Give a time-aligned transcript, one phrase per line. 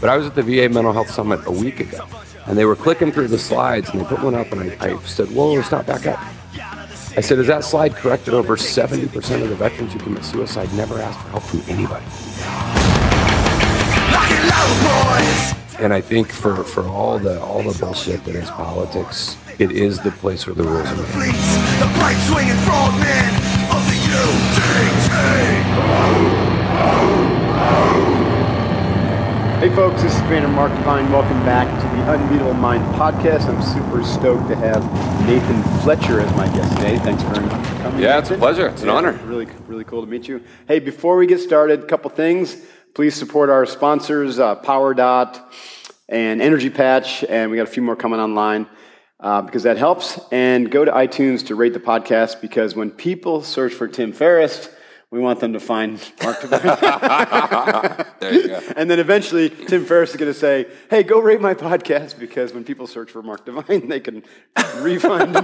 [0.00, 2.06] But I was at the VA Mental Health Summit a week ago,
[2.46, 4.98] and they were clicking through the slides, and they put one up, and I, I
[5.00, 6.18] said, "Whoa, stop, back up."
[7.16, 10.72] I said, "Is that slide correct that over 70% of the veterans who commit suicide
[10.72, 12.06] never ask for help from anybody?"
[15.80, 19.98] And I think for, for all the all the bullshit that is politics, it is
[19.98, 21.34] the place where the rules are made.
[21.80, 23.34] The bright swinging frogman
[23.72, 24.60] of the UDT.
[29.60, 31.10] Hey folks, this is Commander Mark Devine.
[31.10, 33.48] Welcome back to the Unbeatable Mind podcast.
[33.48, 34.84] I'm super stoked to have
[35.26, 36.98] Nathan Fletcher as my guest today.
[36.98, 38.02] Thanks very much for coming.
[38.02, 38.68] Yeah, it's a pleasure.
[38.68, 39.12] It's an honor.
[39.24, 40.42] Really, really cool to meet you.
[40.68, 42.58] Hey, before we get started, a couple things.
[42.94, 45.40] Please support our sponsors, uh, PowerDot
[46.08, 48.66] and Energy Patch, and we got a few more coming online
[49.20, 50.18] uh, because that helps.
[50.32, 54.68] And go to iTunes to rate the podcast because when people search for Tim Ferriss,
[55.10, 56.60] we want them to find Mark Devine.
[58.20, 58.60] There you go.
[58.76, 62.52] And then eventually, Tim Ferriss is going to say, "Hey, go rate my podcast because
[62.52, 64.22] when people search for Mark Devine, they can
[64.78, 65.40] refund me."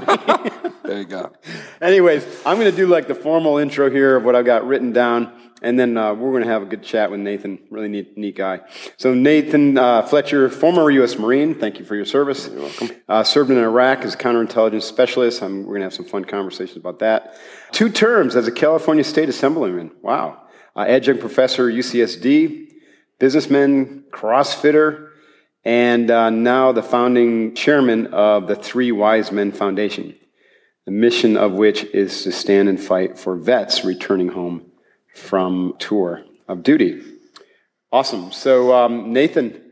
[0.85, 1.33] There you go.
[1.81, 4.93] Anyways, I'm going to do like the formal intro here of what I've got written
[4.93, 7.59] down, and then uh, we're going to have a good chat with Nathan.
[7.71, 8.61] Really neat, neat guy.
[8.99, 11.19] So Nathan uh, Fletcher, former U.S.
[11.19, 11.55] Marine.
[11.55, 12.49] Thank you for your service.
[12.49, 12.91] You're welcome.
[13.09, 15.43] Uh, served in Iraq as a counterintelligence specialist.
[15.43, 17.39] I'm, we're going to have some fun conversations about that.
[17.73, 19.93] Two terms as a California State Assemblyman.
[20.03, 20.43] Wow.
[20.75, 22.69] Uh, adjunct professor UCSD,
[23.19, 25.09] businessman, CrossFitter,
[25.65, 30.15] and uh, now the founding chairman of the Three Wise Men Foundation,
[30.85, 34.71] the mission of which is to stand and fight for vets returning home
[35.17, 37.03] from tour of duty.
[37.93, 38.31] Awesome.
[38.33, 39.63] So, um, Nathan,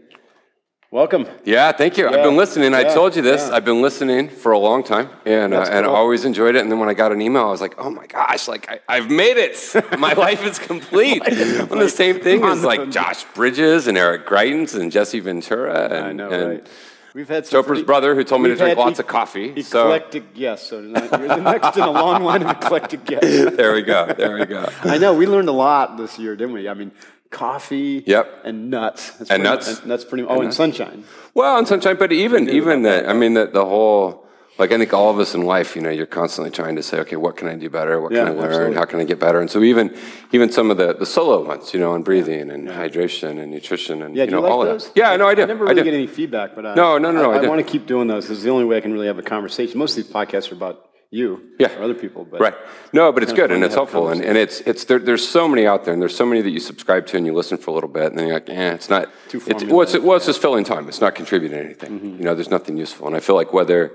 [0.90, 1.26] welcome.
[1.44, 2.06] Yeah, thank you.
[2.06, 2.72] I've been listening.
[2.72, 3.46] I told you this.
[3.48, 3.54] yeah.
[3.56, 6.62] I've been listening for a long time, and uh, and I always enjoyed it.
[6.62, 8.80] And then when I got an email, I was like, oh my gosh, like I,
[8.88, 9.56] I've made it.
[9.98, 11.22] My life is complete.
[11.70, 12.90] On the same thing as like.
[12.90, 16.68] Josh Bridges and Eric Greitens and Jesse Ventura and, I know, and right?
[17.14, 19.62] We've had some Stoper's pretty- brother who told me to drink lots e- of coffee.
[19.62, 20.68] So Eclectic guests.
[20.68, 23.26] So tonight you're the next in a long line of eclectic guests.
[23.56, 24.12] there we go.
[24.18, 24.68] There we go.
[24.82, 26.68] I know we learned a lot this year, didn't we?
[26.68, 26.90] I mean,
[27.30, 28.02] coffee.
[28.04, 28.42] Yep.
[28.44, 29.10] And nuts.
[29.12, 29.80] That's And pretty- nuts.
[29.80, 30.24] and that's pretty.
[30.24, 31.04] Oh, and sunshine.
[31.34, 34.23] Well, and sunshine, but even even the, I mean, the, the whole,
[34.58, 36.98] like I think all of us in life, you know, you're constantly trying to say,
[37.00, 38.00] okay, what can I do better?
[38.00, 38.44] What Yeah, can I learn?
[38.44, 38.76] absolutely.
[38.76, 39.40] How can I get better?
[39.40, 39.96] And so even
[40.32, 44.02] even some of the, the solo ones, you know, on breathing and hydration and nutrition
[44.02, 44.86] and Yeah, you do know you like all those?
[44.88, 45.00] of that.
[45.00, 45.42] Yeah, no, I do.
[45.42, 45.84] I never I really do.
[45.90, 47.48] get any feedback, but uh, No, no, no, no, I I, do.
[47.48, 48.28] want to keep doing those.
[48.28, 49.78] This is the only way I can really have a conversation.
[49.78, 51.72] Most of these podcasts are about you Yeah.
[51.78, 52.54] or other people, but Right.
[52.92, 55.46] No, but it's Kinda good and it's helpful and, and it's it's there, there's so
[55.46, 57.70] many out there and there's so many that you subscribe to and you listen for
[57.70, 59.08] a little bit and then you're like, eh, it's not.
[59.28, 60.88] Too it's, well, it's, well, it's just filling time.
[60.88, 61.90] It's not contributing anything.
[61.98, 62.18] Mm-hmm.
[62.18, 63.06] You know, there's nothing useful.
[63.06, 63.92] And I feel like whether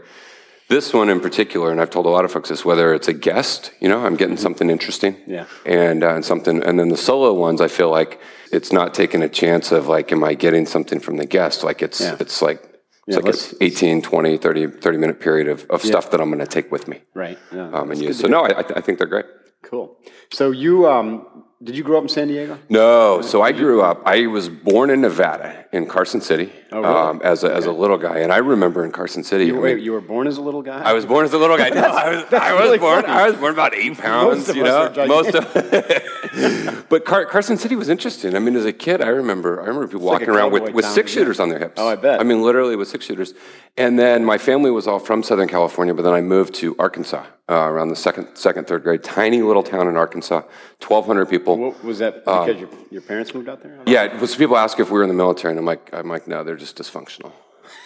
[0.69, 3.13] this one in particular, and I've told a lot of folks this, whether it's a
[3.13, 5.13] guest, you know, I'm getting something interesting.
[5.15, 5.31] Mm-hmm.
[5.31, 5.45] Yeah.
[5.65, 8.19] And uh, and something, and then the solo ones, I feel like
[8.51, 11.63] it's not taking a chance of like, am I getting something from the guest?
[11.63, 12.15] Like it's Yeah.
[12.19, 12.63] it's like.
[13.07, 16.29] It's Yeah, like an 18, 20, 30, 30 minute period of, of stuff that I'm
[16.29, 17.39] going to take with me right.
[17.51, 18.19] Yeah, um, and use.
[18.19, 18.41] So no.
[18.41, 19.25] I, I I think they're great.
[19.63, 19.97] cool.
[20.31, 21.25] So you um,
[21.61, 22.57] did you grow up in San Diego?
[22.69, 24.01] No, so I grew up.
[24.05, 26.93] I was born in Nevada, in Carson City, Oh, really?
[26.93, 29.47] um, as a, as a little guy, and I remember in Carson City.
[29.47, 30.81] You, wait, you were born as a little guy.
[30.81, 31.69] I was born as a little guy.
[31.79, 33.01] No, I was, I was really born.
[33.01, 33.13] funny.
[33.13, 34.47] I was born about eight pounds.
[34.49, 35.43] of you know, most of.
[36.89, 38.35] but Car- Carson City was interesting.
[38.35, 39.61] I mean, as a kid, I remember.
[39.61, 41.19] I remember people like walking a around with, with town, six yeah.
[41.19, 41.75] shooters on their hips.
[41.77, 42.19] Oh, I bet.
[42.19, 43.33] I mean, literally with six shooters.
[43.77, 47.25] And then my family was all from Southern California, but then I moved to Arkansas
[47.49, 49.03] uh, around the second, second, third grade.
[49.03, 50.43] Tiny little town in Arkansas,
[50.79, 51.57] twelve hundred people.
[51.57, 53.79] What, was that Um, because your, your parents moved out there?
[53.85, 56.07] Yeah, it was people ask if we were in the military, and I'm like, I'm
[56.07, 57.31] like, no, they're just dysfunctional.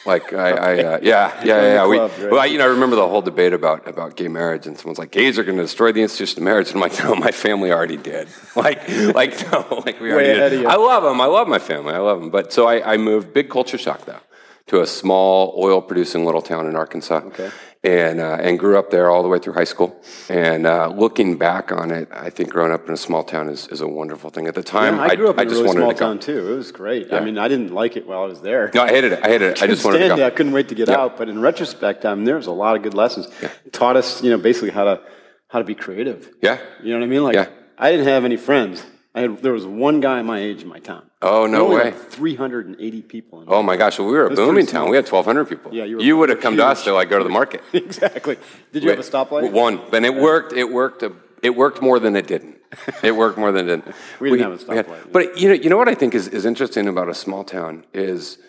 [0.06, 1.88] Like, I, I uh, yeah, yeah, yeah, yeah.
[1.88, 2.32] We, club, right?
[2.32, 5.00] well, I, you know, I remember the whole debate about about gay marriage, and someone's
[5.00, 7.32] like, gays are going to destroy the institution of marriage, and I'm like, no, my
[7.32, 8.28] family already did.
[8.56, 10.54] Like, like no, like we already ahead did.
[10.54, 10.68] of you.
[10.68, 11.20] I love them.
[11.20, 11.94] I love my family.
[11.94, 12.30] I love them.
[12.30, 13.34] But so I, I moved.
[13.34, 14.20] Big culture shock though.
[14.68, 17.22] to a small oil producing little town in Arkansas.
[17.28, 17.50] Okay.
[17.86, 20.02] And, uh, and grew up there all the way through high school.
[20.30, 23.68] And uh, looking back on it, I think growing up in a small town is,
[23.68, 24.48] is a wonderful thing.
[24.48, 25.98] At the time, Yeah, I grew up I in a just really wanted small to
[26.00, 26.54] town too.
[26.54, 27.12] It was great.
[27.12, 28.72] I mean, I didn't like it while I was there.
[28.74, 29.20] No, I hated it.
[29.22, 29.62] I hated it.
[29.64, 30.16] I just wanted to go.
[30.16, 30.24] it.
[30.24, 30.96] I couldn't wait to get Yeah.
[31.02, 31.18] out.
[31.18, 33.28] But in retrospect, um, there was a lot of good lessons.
[33.74, 35.02] Taught us, you know, basically how to
[35.50, 36.30] how to be creative.
[36.42, 36.60] Yeah.
[36.82, 37.24] You know what I mean?
[37.24, 37.48] Like, Yeah.
[37.78, 38.82] I didn't have any friends.
[39.16, 41.04] I had there was one guy my age in my town.
[41.22, 41.84] Oh, no We way.
[41.86, 43.42] had 380 people.
[43.42, 44.90] In Oh my gosh, well, we were a booming town.
[44.90, 45.74] We had 1,200 people.
[45.74, 47.62] Yeah, you you would have come to us to like go to the market.
[47.74, 48.38] exactly.
[48.72, 49.52] Did you have a stoplight?
[49.52, 50.54] One, and it worked.
[50.54, 51.04] It worked.
[51.44, 52.58] It worked more than it didn't.
[53.04, 53.96] It worked more than it didn't.
[54.20, 55.12] We didn't have a we had- stoplight.
[55.12, 57.86] But you know, you know what I think is, is interesting about a small town
[57.94, 58.40] is,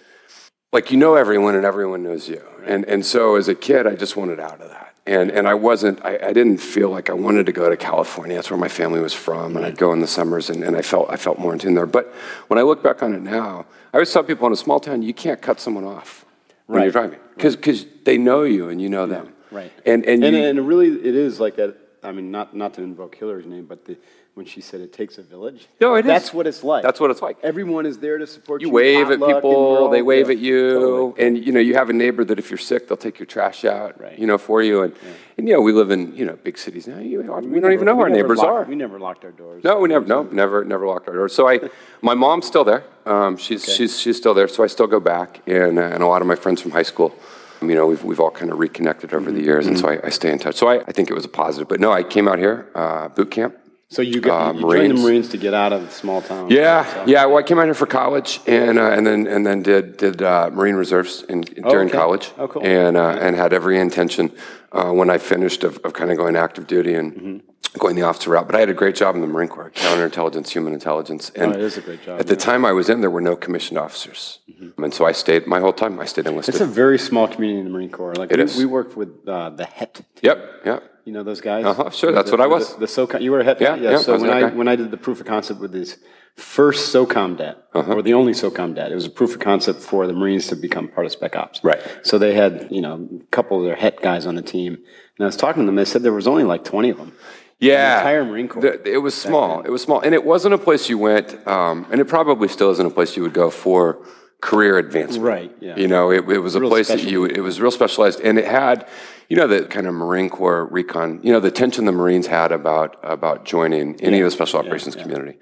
[0.72, 3.94] like you know everyone and everyone knows you, and and so as a kid, I
[3.96, 6.04] just wanted out of that, and and I wasn't.
[6.04, 8.36] I, I didn't feel like I wanted to go to California.
[8.36, 10.82] That's where my family was from, and I'd go in the summers, and, and I
[10.82, 11.86] felt I felt more in tune there.
[11.86, 12.12] But
[12.48, 15.02] when I look back on it now, I always tell people in a small town,
[15.02, 16.24] you can't cut someone off
[16.66, 16.84] when Right.
[16.84, 19.32] you're driving because they know you and you know them.
[19.50, 19.70] Right.
[19.84, 21.76] And and, and, you, and really, it is like that.
[22.02, 23.96] I mean, not not to invoke Hillary's name, but the,
[24.34, 25.68] when she said it takes a village.
[25.80, 26.06] No, it is.
[26.06, 26.82] That's what it's like.
[26.82, 27.36] That's what it's like.
[27.44, 28.66] Everyone is there to support you.
[28.68, 31.26] you wave at potluck, and we're people, they wave yeah, at you, totally.
[31.26, 33.64] and you know you have a neighbor that if you're sick, they'll take your trash
[33.64, 34.18] out, Right.
[34.18, 34.82] you know, for you.
[34.82, 34.92] And
[35.38, 36.98] and you know we live in you know big cities now.
[36.98, 37.26] You, we
[37.60, 38.64] don't even know who our neighbors locked- are.
[38.64, 39.62] We never locked our doors.
[39.62, 41.32] No, we never, no, never, never locked our doors.
[41.34, 41.60] So I,
[42.02, 42.82] my mom's still there.
[43.06, 44.48] Um, she's she's she's still there.
[44.48, 46.82] So I still go back, and uh, and a lot of my friends from high
[46.82, 47.14] school.
[47.62, 49.46] You know, we've, we've all kind of reconnected over the Mm-hmm.
[49.46, 50.56] years, and so I, I stay in touch.
[50.56, 51.66] So I, I think it was a positive.
[51.66, 53.56] But no, I came out here, uh, boot camp.
[53.94, 55.28] So you, got, Uh, you joined the Marines.
[55.30, 56.50] To get out of the small town.
[56.50, 57.26] Yeah, So- yeah.
[57.26, 60.16] Well, I came out here for college, and uh, and then and then did did
[60.22, 61.42] uh, Marine Reserves in,
[61.72, 61.98] during okay.
[61.98, 62.62] college, Oh, cool.
[62.64, 64.24] and uh, and had every intention
[64.72, 67.78] uh, when I finished of, of kind of going active duty and Mm-hmm.
[67.82, 68.46] going the officer route.
[68.48, 71.58] But I had a great job in the Marine Corps, counterintelligence, human intelligence, and Oh,
[71.58, 72.50] it is a great job, At the yeah.
[72.50, 74.40] time I was in, there were no commissioned officers,
[74.84, 75.92] and so I stayed my whole time.
[76.04, 76.54] I stayed enlisted.
[76.54, 76.64] Mm-hmm.
[76.64, 78.14] It's a very small community in the Marine Corps.
[78.20, 78.56] Like It we, is.
[78.62, 79.94] we worked with uh, the HET.
[79.94, 80.04] team.
[80.28, 80.38] yep,
[80.70, 80.80] yep.
[81.04, 81.64] You know those guys?
[81.66, 82.76] Uh-huh, sure, that's The- what I was.
[82.76, 83.20] The, SOCOM.
[83.20, 83.60] You were a HET.
[83.60, 83.82] Yeah, guy?
[83.82, 84.50] yeah, So when I guy.
[84.50, 85.98] when I did the proof of concept with this
[86.36, 87.92] first SOCOM DET, Uh-huh.
[87.94, 90.56] or the only SOCOM DET, it was a proof of concept for the Marines to
[90.56, 91.62] become part of Spec Ops.
[91.62, 91.80] Right.
[92.02, 95.20] So they had you know a couple of their HET guys on the team, and
[95.20, 95.74] I was talking to them.
[95.76, 97.12] They said there was only like twenty of them.
[97.60, 99.60] Yeah, entire Marine Corps The- it was small.
[99.62, 102.70] It was small, and it wasn't a place you went, um, and it probably still
[102.70, 103.98] isn't a place you would go for
[104.44, 105.24] career advancement.
[105.24, 105.74] Right, yeah.
[105.76, 107.24] You know, it, it was a Real place that you.
[107.24, 108.86] It was real specialized, and it had,
[109.30, 111.20] you know, the kind of Marine Corps recon.
[111.22, 114.94] You know, the tension the Marines had about about joining any of the special operations
[114.94, 115.38] community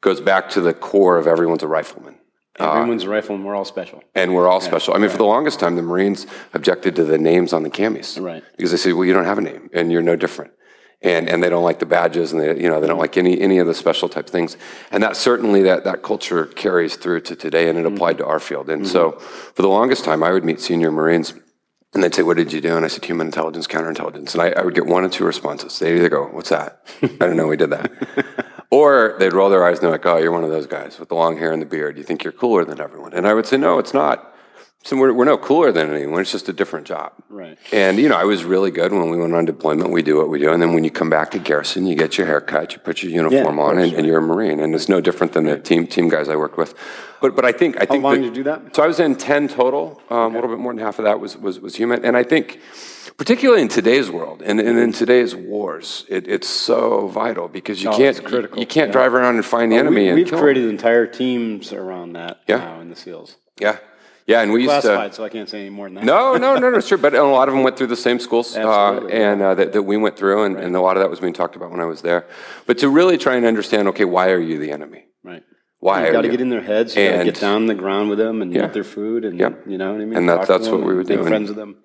[0.00, 2.16] goes back to the core of everyone's a rifleman.
[2.58, 3.44] Everyone's a rifleman.
[3.44, 4.02] We're all special.
[4.14, 4.94] And we're all special.
[4.94, 8.18] I mean, for the longest time, the Marines objected to the names on the camis,
[8.18, 8.42] Right.
[8.56, 10.52] Because they said, "Well, you don't have a name, and you're no different."
[11.06, 13.40] And, and they don't like the badges, and they, you know they don't like any
[13.40, 14.56] any of the special type things.
[14.90, 17.94] And that certainly that that culture carries through to today, and it mm-hmm.
[17.94, 18.68] applied to our field.
[18.68, 18.90] And mm-hmm.
[18.90, 21.32] so, for the longest time, I would meet senior Marines,
[21.94, 24.60] and they'd say, "What did you do?" And I said, "Human intelligence, counterintelligence." And I,
[24.60, 25.78] I would get one or two responses.
[25.78, 27.46] They'd either go, "What's that?" I don't know.
[27.46, 27.92] We did that.
[28.68, 31.08] Or they'd roll their eyes and they're like, "Oh, you're one of those guys with
[31.08, 31.96] the long hair and the beard.
[31.96, 34.35] You think you're cooler than everyone?" And I would say, "No, it's not.
[34.86, 36.20] So we're, we're no cooler than anyone.
[36.20, 37.58] It's just a different job." Right.
[37.72, 39.90] And you know, I was really good when we went on deployment.
[39.90, 42.16] We do what we do, and then when you come back to garrison, you get
[42.16, 44.60] your hair cut, you put your uniform of on, and, and you're a Marine.
[44.60, 46.74] And it's no different than the team team guys I worked with.
[47.20, 48.76] But but I think I think long that- did you do that?
[48.76, 50.00] So I was in ten total.
[50.08, 52.04] Um, A little bit more than half of that was was was human.
[52.04, 52.60] And I think.
[53.18, 57.88] Particularly in today's world and, and in today's wars, it, it's so vital because you
[57.88, 58.92] Oh, can't critical, you can't yeah.
[58.92, 60.42] drive around and find the enemy we, and we've kill 'em.
[60.44, 62.58] created entire teams around that Yeah.
[62.58, 63.36] now in the SEALs.
[63.58, 63.78] yeah
[64.26, 66.04] yeah and we used to Classified, so I can't say any more than that.
[66.04, 66.98] No, no, no, no, sure.
[66.98, 69.82] But a lot of them went through the same schools, uh, and uh, that, that
[69.82, 71.84] we went through, and, and a lot of that was being talked about when I
[71.86, 72.26] was there.
[72.66, 75.04] But to really try and understand, okay, why are you the enemy?
[75.22, 75.42] Right.
[75.78, 76.96] Why You got to get in their heads.
[76.96, 78.66] You got to And- get down on the ground with them and Yeah.
[78.66, 79.50] eat their food, and Yeah.
[79.66, 80.16] you know what I mean.
[80.16, 81.26] And that- that's what we were doing.
[81.26, 81.76] friends with them.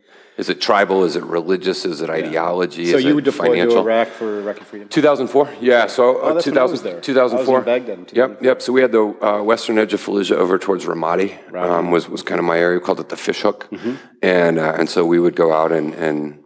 [0.42, 1.04] Is it tribal?
[1.04, 1.86] Is it religious?
[1.86, 2.86] Is it ideology?
[2.92, 3.84] So is you it would deploy financial?
[3.84, 4.88] to Iraq for Iraqi freedom.
[4.90, 5.86] 2004, yeah.
[5.86, 6.94] So Oh, uh, that's when I 2000, was there.
[6.94, 7.62] I was in 2004.
[7.62, 8.08] Baghdad in Yep,
[8.42, 8.46] 2004.
[8.48, 8.62] yep.
[8.64, 11.38] So we had the uh, western edge of Fallujah over towards Ramadi.
[11.52, 11.70] Right.
[11.70, 12.80] Um, was was kind of my area.
[12.80, 13.94] We called it the fishhook, Mm-hmm.
[14.24, 16.41] and uh, and so we would go out and and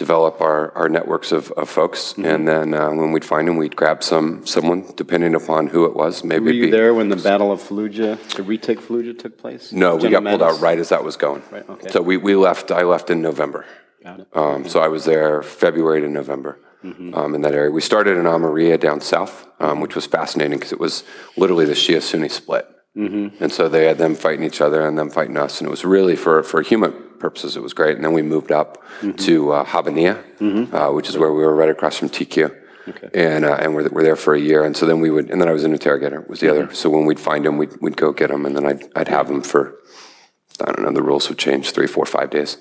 [0.00, 2.24] develop our, our networks of, of folks, Mm-hmm.
[2.32, 5.94] and then uh, when we'd find them, we'd grab some someone depending upon who it
[6.02, 6.24] was.
[6.24, 9.64] Maybe Were you be, there when the Battle of Fallujah, the retake Fallujah took place?
[9.72, 11.42] No, we General got pulled out right as that was going.
[11.52, 11.90] Right, okay.
[11.90, 12.70] So we, we left.
[12.70, 13.64] I left in November.
[14.02, 14.28] Got it.
[14.34, 17.14] Um, so I was there February to November Mm-hmm.
[17.14, 17.70] um, in that area.
[17.70, 21.04] We started in Amaria down south, um, which was fascinating because it was
[21.36, 22.66] literally the Shia Sunni split.
[22.96, 23.42] Mm-hmm.
[23.42, 25.60] And so they had them fighting each other and them fighting us.
[25.60, 27.96] And it was really, for, for human purposes, it was great.
[27.96, 29.12] And then we moved up Mm-hmm.
[29.16, 32.54] to uh, Habbaniyah, uh, which is where we were right across from TQ.
[32.88, 33.08] Okay.
[33.14, 34.64] And, uh, and we're, we're there for a year.
[34.64, 36.62] And so then we would, and then I was an interrogator, was the Mm-hmm.
[36.64, 36.74] other.
[36.74, 39.28] So when we'd find them, we'd, we'd go get them, and then I'd, I'd have
[39.28, 39.76] them for
[40.62, 42.58] I don't know, the rules would change three, four, five days.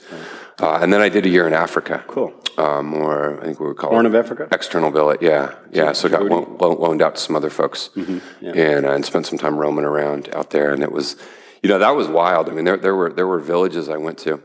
[0.62, 2.04] Uh, and then I did a year in Africa.
[2.08, 2.34] Cool.
[2.58, 4.48] Um, or I think we would call Horn it of Africa?
[4.52, 5.94] External billet, yeah, yeah.
[5.94, 8.46] So I got lo- lo- loaned out to some other folks, Mm-hmm.
[8.58, 10.74] and uh, and spent some time roaming around out there.
[10.74, 11.16] And it was,
[11.64, 12.50] you know, that was wild.
[12.50, 14.42] I mean, there there were there were villages I went to.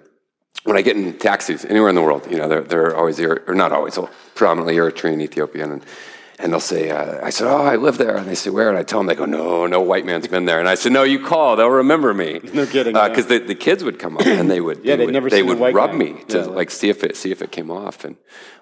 [0.63, 3.43] When I get in taxis anywhere in the world, you know, they're they're always or
[3.55, 5.85] not always, so predominantly Eritrean, Ethiopian, and
[6.45, 8.69] and they'll say, uh, I said, oh, I live there, and they say, where?
[8.69, 10.61] And I tell them, they go, no, no white man's been there.
[10.61, 12.41] And I said, no, you call, they'll remember me.
[12.55, 12.93] No kidding.
[12.93, 15.59] Because the, the kids would come up and they would, Yeah, they would, they would
[15.75, 15.97] rub guy.
[15.97, 16.45] me to Yeah.
[16.45, 18.05] like see if it see if it came off.
[18.05, 18.17] And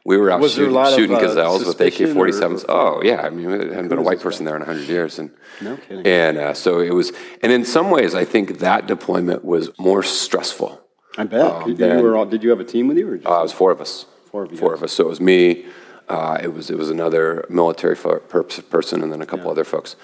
[0.05, 0.65] we were out Was a
[0.97, 2.65] shooting, of, uh, gazelles with AK suspicion 47s.
[2.69, 5.31] Oh yeah, I mean, there hadn't been a white person there in hundred years, and
[5.61, 6.07] No kidding.
[6.07, 7.13] and uh, so it was.
[7.43, 10.81] And in some ways, I think that deployment was more stressful.
[11.19, 11.67] I bet.
[11.67, 13.09] you, then- were all, did you have a team with you?
[13.11, 14.07] Or just, Uh, it was four of us.
[14.31, 14.79] Four of you Four guys.
[14.79, 14.93] of us.
[14.93, 15.67] So it was me.
[16.09, 19.65] Uh, it was it was another military fo- pers- person, and then a couple other
[19.65, 19.97] folks.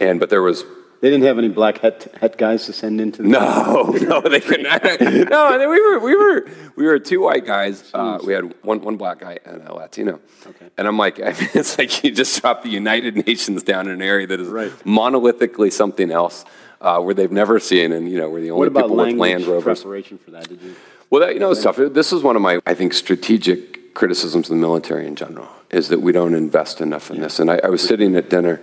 [0.00, 0.64] And but there was
[1.00, 3.28] they didn't have any black het, het guys to send into the.
[3.28, 4.64] no, no, they couldn't.
[5.30, 7.90] no, we were we were we were two white guys.
[7.94, 10.20] Uh, we had one one black guy and a Latino.
[10.46, 10.66] Okay.
[10.76, 13.92] And I'm like, I mean, it's like you just dropped the United Nations down in
[13.94, 14.72] an area that is Right.
[14.84, 16.44] monolithically something else,
[16.80, 19.80] uh, where they've never seen, and you know, we're the only people with Land Rovers.
[19.82, 20.48] preparation for that?
[20.48, 20.74] Did you?
[21.10, 21.76] Well, that, you know, it's tough.
[21.76, 25.88] This is one of my, I think, strategic criticisms of the military in general is
[25.88, 27.40] that we don't invest enough in this.
[27.40, 28.60] And I, I was sitting at dinner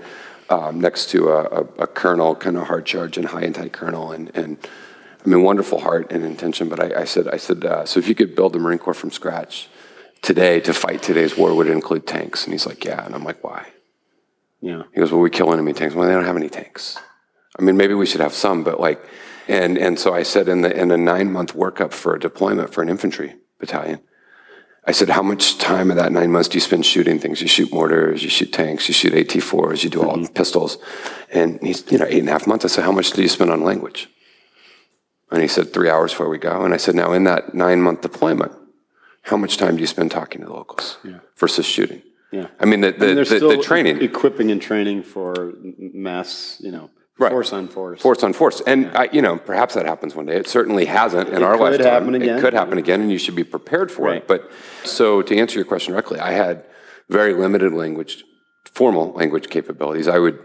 [0.49, 4.13] um, next to a, a, a colonel, kind of hard charge and high intake colonel,
[4.13, 4.57] and, and
[5.25, 6.69] I mean, wonderful heart and intention.
[6.69, 8.93] But I, I said, I said, uh, so if you could build the Marine Corps
[8.93, 9.67] from scratch
[10.21, 12.45] today to fight today's war, would it include tanks?
[12.45, 13.05] And he's like, yeah.
[13.05, 13.67] And I'm like, why?
[14.61, 14.83] Yeah.
[14.93, 15.95] He goes, well, we kill enemy tanks.
[15.95, 16.97] Well, they don't have any tanks.
[17.59, 19.05] I mean, maybe we should have some, but like,
[19.49, 22.73] and and so I said in the in a nine month workup for a deployment
[22.73, 23.99] for an infantry battalion,
[24.87, 27.41] I said, how much time of that nine months do you spend shooting things?
[27.41, 30.77] You shoot mortars, you shoot tanks, you shoot AT4s, you do all the pistols,
[31.31, 32.65] and he's you know eight and a half months.
[32.65, 34.09] I said, how much do you spend on language?
[35.31, 36.63] And he said, three hours before we go.
[36.63, 38.51] And I said, now in that nine month deployment,
[39.23, 40.97] how much time do you spend talking to the locals
[41.35, 42.03] versus shooting?
[42.31, 42.47] Yeah.
[42.59, 44.01] I mean, the, the, I mean, the, the training.
[44.01, 47.31] equipping and training for mass, you know, Right.
[47.31, 48.01] force on force.
[48.01, 48.61] force on force.
[48.67, 50.35] And I, you know, perhaps that happens one day.
[50.35, 51.85] It certainly hasn't in It our could lifetime.
[51.85, 52.37] happen again.
[52.37, 54.17] It could happen again, and you should be prepared for Right.
[54.17, 54.27] it.
[54.27, 54.51] But
[54.83, 56.65] so to answer your question directly, I had
[57.09, 58.25] very limited language,
[58.65, 60.09] formal language capabilities.
[60.09, 60.39] I would,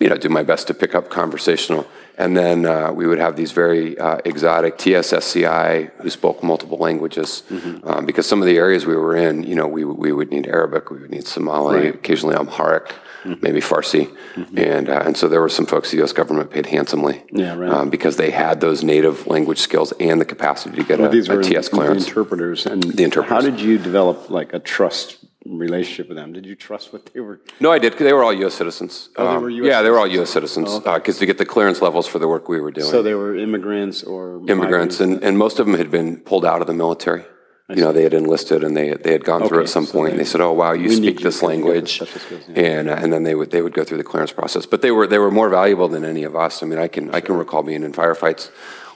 [0.00, 1.86] you know, do my best to pick up conversational,
[2.18, 7.44] and then uh, we would have these very uh, exotic TSSCI who spoke multiple languages,
[7.50, 7.88] Mm-hmm.
[7.88, 10.48] um, because some of the areas we were in, you know, we we would need
[10.48, 12.92] Arabic, we would need Somali, occasionally Amharic.
[13.26, 13.42] Mm-hmm.
[13.42, 14.16] Maybe Farsi,
[14.56, 16.12] and uh, and so there were some folks the U.S.
[16.12, 17.70] government paid handsomely, Yeah, right.
[17.70, 21.12] um, because they had those native language skills and the capacity to get Well, a,
[21.12, 22.66] these a were TS the interpreters.
[22.66, 23.30] And The interpreters.
[23.44, 26.32] How did you develop like a trust relationship with them?
[26.32, 27.40] Did you trust what they were?
[27.60, 27.94] No, I did.
[27.98, 28.54] they were all U.S.
[28.54, 29.08] citizens.
[29.16, 30.30] Oh, they Um, were US yeah, they were all U.S.
[30.30, 32.86] citizens because to get the clearance levels for the work we were doing.
[32.90, 36.60] So they were immigrants or immigrants, and, and most of them had been pulled out
[36.60, 37.24] of the military.
[37.68, 40.06] You know, they had enlisted and they they had gone through at some so point.
[40.06, 42.62] they- and they said, "Oh, wow, you speak this you language," skills, yeah.
[42.62, 44.66] and uh, and then they would they would go through the clearance process.
[44.66, 46.62] But they were they were more valuable than any of us.
[46.62, 48.50] I mean, I can I can recall being in firefights,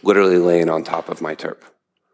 [0.04, 1.58] literally laying on top of my terp.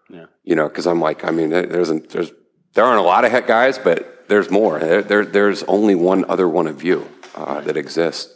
[0.09, 0.27] Yeah.
[0.45, 2.33] You know, because I'm like, I mean, there- there's a, there's
[2.73, 4.79] there aren't a lot of HET guys, but there's more.
[4.79, 8.33] There, there there's only one other one of you uh, that exists.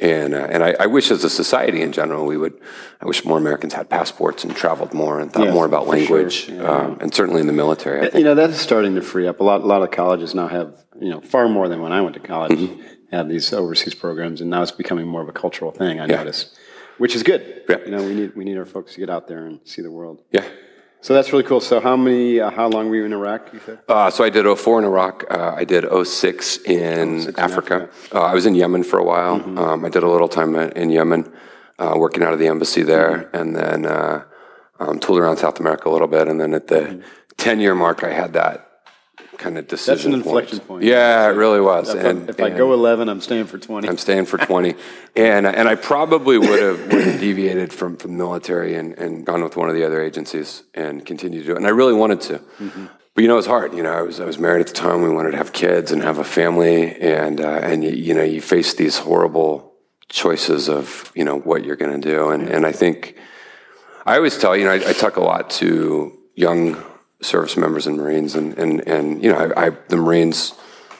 [0.00, 2.54] And uh, and I, I wish, as a society in general, we would.
[3.00, 5.92] I wish more Americans had passports and traveled more and thought Yeah, more about for
[5.98, 6.16] sure.
[6.16, 6.62] language, Yeah.
[6.62, 8.10] um, and certainly in the military.
[8.10, 9.40] I You know, that's starting to free up.
[9.40, 12.00] A lot, a lot of colleges now have, you know, far more than when I
[12.00, 12.82] went to college, Mm-hmm.
[13.12, 16.00] have these overseas programs, and now it's becoming more of a cultural thing.
[16.00, 16.16] I Yeah.
[16.16, 16.58] noticed,
[16.98, 17.62] which is good.
[17.68, 17.76] Yeah.
[17.84, 19.90] You know, we need we need our folks to get out there and see the
[19.92, 20.22] world.
[20.32, 20.44] Yeah.
[21.00, 21.60] So that's really cool.
[21.60, 23.52] So how many, uh, how long were you in Iraq?
[23.52, 23.78] You said?
[23.88, 25.24] Uh, so I did 04 in Iraq.
[25.30, 27.88] Uh, I did 06 in 06 in Africa.
[28.12, 29.36] Uh, I was in Yemen for a while.
[29.58, 31.32] Um, I did a little time in Yemen,
[31.78, 34.24] uh, working out of the embassy there, and then uh,
[34.80, 36.26] um, tooled around South America a little bit.
[36.26, 37.02] And then at the
[37.36, 38.67] 10 year mark, I had that
[39.38, 39.94] kind of decision.
[39.94, 40.84] That's an inflection point.
[40.84, 41.94] Yeah, it really was.
[41.94, 43.88] If, I, And- if I go 11, I'm staying for 20.
[43.88, 44.74] I'm staying for 20.
[45.16, 49.42] and and I probably would have, would have deviated from, from military and, and gone
[49.42, 51.56] with one of the other agencies and continued to do it.
[51.56, 52.40] And I really wanted to.
[53.14, 53.74] But you know, it was hard.
[53.74, 55.02] You know, I was I was married at the time.
[55.02, 58.22] We wanted to have kids and have a family, and uh, and you, you know,
[58.22, 59.74] you face these horrible
[60.08, 62.30] choices of you know what you're going to do.
[62.30, 63.16] And and I think
[64.06, 66.76] I always tell you know I, I talk a lot to young
[67.20, 70.54] service members and Marines, and and and you know I, I the Marines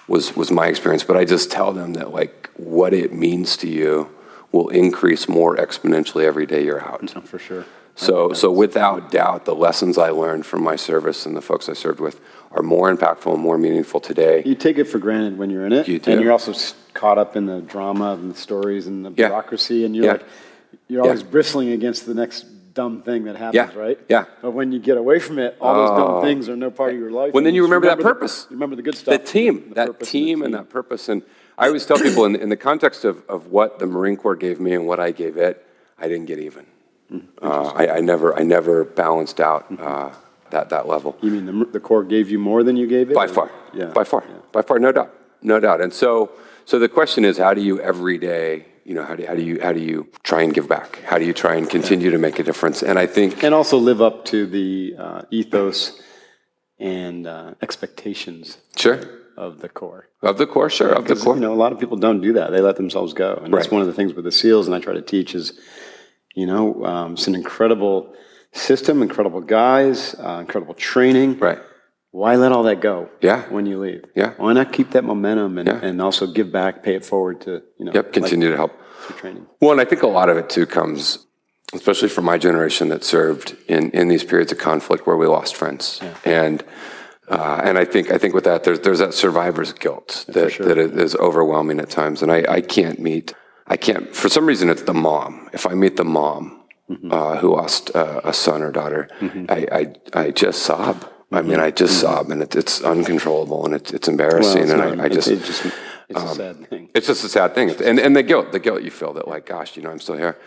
[0.08, 3.68] was was my experience, but I just tell them that like what it means to
[3.68, 4.10] you
[4.52, 7.12] will increase more exponentially every day you're out.
[7.14, 7.64] Oh, for sure.
[7.94, 11.72] So, so without doubt, the lessons I learned from my service and the folks I
[11.72, 12.20] served with
[12.52, 14.42] are more impactful and more meaningful today.
[14.46, 16.12] You take it for granted when you're in it, You do.
[16.12, 16.54] and you're also
[16.94, 19.26] caught up in the drama and the stories and the Yeah.
[19.26, 20.12] bureaucracy, and you're Yeah.
[20.12, 20.24] like,
[20.86, 21.28] you're always Yeah.
[21.28, 22.46] bristling against the next
[22.78, 23.98] dumb thing that happens, Yeah, right?
[24.08, 24.24] yeah.
[24.40, 25.96] But when you get away from it, all those Oh.
[25.98, 27.32] dumb things are no part of your life.
[27.34, 28.46] Well, then and you just remember that the- purpose.
[28.50, 29.12] you remember the good stuff.
[29.18, 31.08] The team, the that team the and that purpose.
[31.08, 31.22] And
[31.58, 34.60] I always tell people in, in the context of, of what the Marine Corps gave
[34.60, 35.54] me and what I gave it,
[35.98, 36.64] I didn't get even.
[37.10, 40.10] Hmm, Uh, I, I never, I never balanced out uh,
[40.50, 41.16] that, that level.
[41.20, 43.14] You mean the, the Corps gave you more than you gave it?
[43.14, 43.86] By or- far, Yeah.
[43.86, 44.34] by far, yeah.
[44.52, 45.10] by far, no doubt,
[45.42, 45.80] no doubt.
[45.80, 46.30] And so,
[46.64, 49.42] so the question is, how do you every day, you know, how do, how do
[49.42, 49.98] you how do you
[50.30, 50.90] try and give back?
[51.10, 52.82] How do you try and continue to make a difference?
[52.82, 56.00] And I think, And also live up to the uh, ethos
[56.78, 58.98] and uh, expectations sure,
[59.36, 60.04] of the Corps.
[60.22, 62.32] of the core, sure, of the core, you know, a lot of people don't do
[62.38, 62.50] that.
[62.50, 63.30] They let themselves go.
[63.42, 65.46] And that's one of the things with the SEALs, and I try to teach is,
[66.34, 68.14] you know, um, it's an incredible
[68.52, 71.38] system, incredible guys, uh, incredible training.
[71.40, 71.58] right?
[72.10, 73.10] Why let all that go?
[73.20, 73.42] Yeah.
[73.50, 74.04] When you leave.
[74.14, 74.32] Yeah.
[74.38, 75.78] Why not keep that momentum and, Yeah.
[75.82, 78.72] and also give back, pay it forward to, you know, Yep, continue to help.
[79.08, 79.46] like training.
[79.60, 81.26] Well, and I think a lot of it too comes,
[81.74, 85.54] especially from my generation that served in, in these periods of conflict where we lost
[85.56, 86.00] friends.
[86.24, 86.64] And
[87.28, 90.64] uh, and I think I think with that there's there's that survivor's guilt that, sure.
[90.66, 92.22] that is overwhelming at times.
[92.22, 93.34] And I, I can't meet
[93.66, 95.50] I can't for some reason it's the mom.
[95.52, 96.54] If I meet the mom
[96.90, 97.12] Mm-hmm.
[97.12, 99.10] uh, who lost uh, a son or daughter,
[99.50, 99.66] I,
[100.14, 101.04] I I just sob.
[101.30, 104.78] I mean, I just sob, and it's it's uncontrollable, and it's it's embarrassing, Mm-hmm.
[104.78, 105.74] Well, it's and not- I, I it's- just um, it just,
[106.08, 106.88] it's a sad thing.
[106.94, 107.70] it's just a sad thing.
[107.82, 110.16] And, and the guilt, the guilt you feel that like, gosh, you know, I'm still
[110.16, 110.38] here.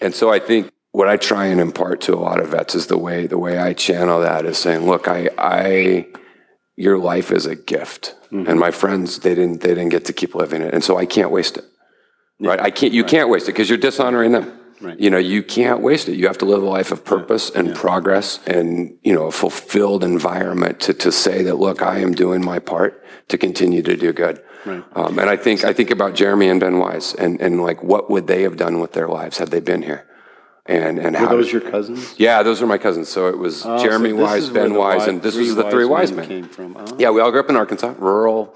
[0.00, 2.86] And so I think what I try and impart to a lot of vets is
[2.86, 6.06] the way, the way I channel that is saying, look, I, I,
[6.76, 8.14] your life is a gift.
[8.32, 8.48] Mm-hmm.
[8.48, 10.72] And my friends, they didn't, they didn't get to keep living it.
[10.72, 11.64] And so I can't waste it.
[12.38, 12.60] Right.
[12.60, 14.56] I can't, you can't waste it because you're dishonoring them.
[14.80, 14.98] Right.
[14.98, 16.16] You know, you can't waste it.
[16.16, 20.04] You have to live a life of purpose and progress and, you know, a fulfilled
[20.04, 24.12] environment to, to say that, look, I am doing my part to continue to do
[24.12, 24.40] good.
[24.64, 24.84] Right.
[24.94, 28.08] Um, and I think, I think about Jeremy and Ben Wise and, and like, what
[28.10, 30.06] would they have done with their lives had they been here?
[30.66, 32.14] And, and Were how, those your cousins?
[32.18, 33.08] yeah, those are my cousins.
[33.08, 36.10] So it was Oh, Jeremy this Wise, Ben Wise, and this was the three wise
[36.10, 36.42] wise men men.
[36.42, 36.76] came from.
[36.78, 36.96] Oh.
[36.98, 38.54] Yeah, we all grew up in Arkansas, rural,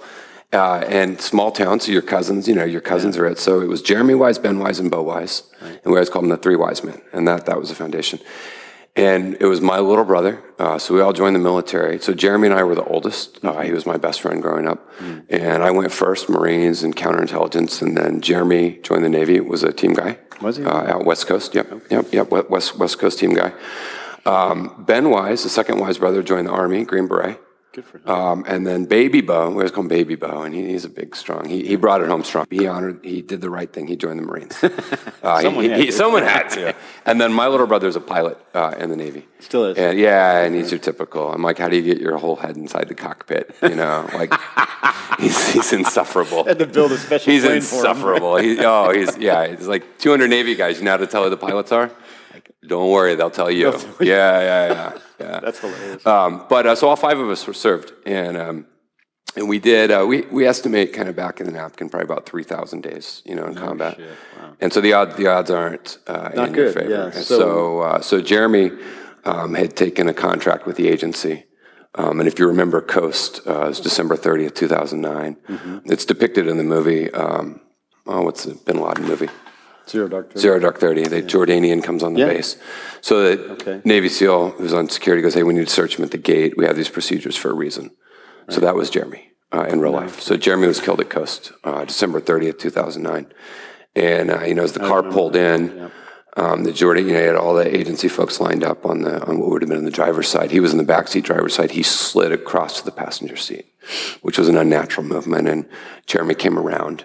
[0.52, 1.86] uh, and small towns.
[1.86, 3.38] So your cousins, you know, your cousins are it.
[3.38, 6.30] So it was Jeremy Wise, Ben Wise, and Bo Wise, and we always called them
[6.30, 8.18] the three wise men, and that that was the foundation.
[8.94, 11.98] And it was my little brother, uh, so we all joined the military.
[11.98, 13.42] So Jeremy and I were the oldest.
[13.42, 14.86] Uh, he was my best friend growing up,
[15.30, 19.40] and I went first, Marines and counterintelligence, and then Jeremy joined the Navy.
[19.40, 20.18] Was a team guy.
[20.42, 20.64] Was he?
[20.64, 21.54] uh, out West Coast?
[21.54, 22.30] Yep, yep, yep.
[22.30, 23.54] West West Coast team guy.
[24.26, 27.40] Um, ben Wise, the second Wise brother, joined the Army, Green Beret.
[27.72, 28.08] Good for him.
[28.08, 30.90] Um, and then Baby Bo, we always call him Baby Bo, and he, he's a
[30.90, 31.48] big, strong.
[31.48, 32.46] He, he brought it home strong.
[32.50, 33.86] He honored, he did the right thing.
[33.86, 34.62] He joined the Marines.
[35.22, 35.92] Uh, Someone he, had he- to.
[35.92, 36.74] someone had to.
[37.06, 39.24] And then my little brother's a pilot uh, in the Navy.
[39.38, 39.78] Still is.
[39.78, 41.32] And yeah, and he's your typical.
[41.32, 43.54] I'm like, how do you get your whole head inside the cockpit?
[43.62, 44.32] You know, like
[45.20, 46.42] he's, he's insufferable.
[46.44, 47.80] Had to build a special He's plane for him.
[47.86, 48.36] insufferable.
[48.38, 49.46] He, oh, he's yeah.
[49.46, 50.78] He's like 200 Navy guys.
[50.78, 51.88] You know how to tell who the pilots are?
[52.66, 53.70] Don't worry, they'll tell you.
[54.00, 55.40] Yeah, yeah, yeah, yeah.
[55.40, 56.06] That's hilarious.
[56.06, 58.66] Um, but uh, so all five of us were served, and um,
[59.36, 59.90] and we did.
[59.90, 63.22] Uh, we we estimate kind of back in the napkin probably about three thousand days,
[63.24, 63.98] you know, in combat.
[63.98, 64.52] wow.
[64.60, 66.90] And so the odds the odds aren't uh, Not in your good, favor.
[66.90, 67.10] yeah.
[67.10, 68.70] So- so uh, so Jeremy
[69.24, 71.44] um, had taken a contract with the agency.
[71.94, 75.36] Um, and if you remember Khost, uh, it was December 30th, 2009.
[75.36, 75.92] Mm-hmm.
[75.92, 77.60] It's depicted in the movie, um,
[78.06, 79.28] oh, what's the Bin Laden movie?
[79.88, 80.40] Zero Dark Thirty.
[80.40, 81.04] Zero Dark Thirty.
[81.04, 82.26] The Jordanian comes on the Yeah.
[82.28, 82.56] base.
[83.00, 83.80] So the Okay.
[83.84, 86.54] Navy SEAL who's on security goes, "Hey, we need to search him at the gate.
[86.56, 87.90] We have these procedures for a reason."
[88.48, 90.20] So that was Jeremy uh, in real life.
[90.20, 93.26] So Jeremy was killed at Khost, uh, December thirtieth, two thousand nine.
[93.94, 95.90] And uh, you know, as the car pulled in,
[96.36, 99.22] um, the Jordan, you know, he had all the agency folks lined up on the
[99.26, 100.50] on what would have been on the driver's side.
[100.50, 101.72] He was in the backseat driver's side.
[101.72, 103.66] He slid across to the passenger seat,
[104.22, 105.48] which was an unnatural movement.
[105.48, 105.66] And
[106.06, 107.04] Jeremy came around.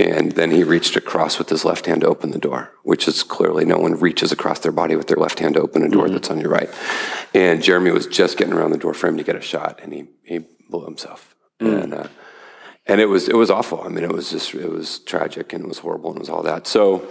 [0.00, 3.22] And then he reached across with his left hand to open the door, which is
[3.22, 6.08] clearly no one reaches across their body with their left hand to open a door
[6.08, 6.70] that's on your right.
[7.34, 10.06] And Jeremy was just getting around the door frame to get a shot, and he,
[10.22, 11.34] he blew himself.
[11.60, 12.08] And uh,
[12.86, 13.82] and it was it was awful.
[13.82, 16.28] I mean, it was just it was tragic and it was horrible and it was
[16.28, 16.66] all that.
[16.66, 17.06] So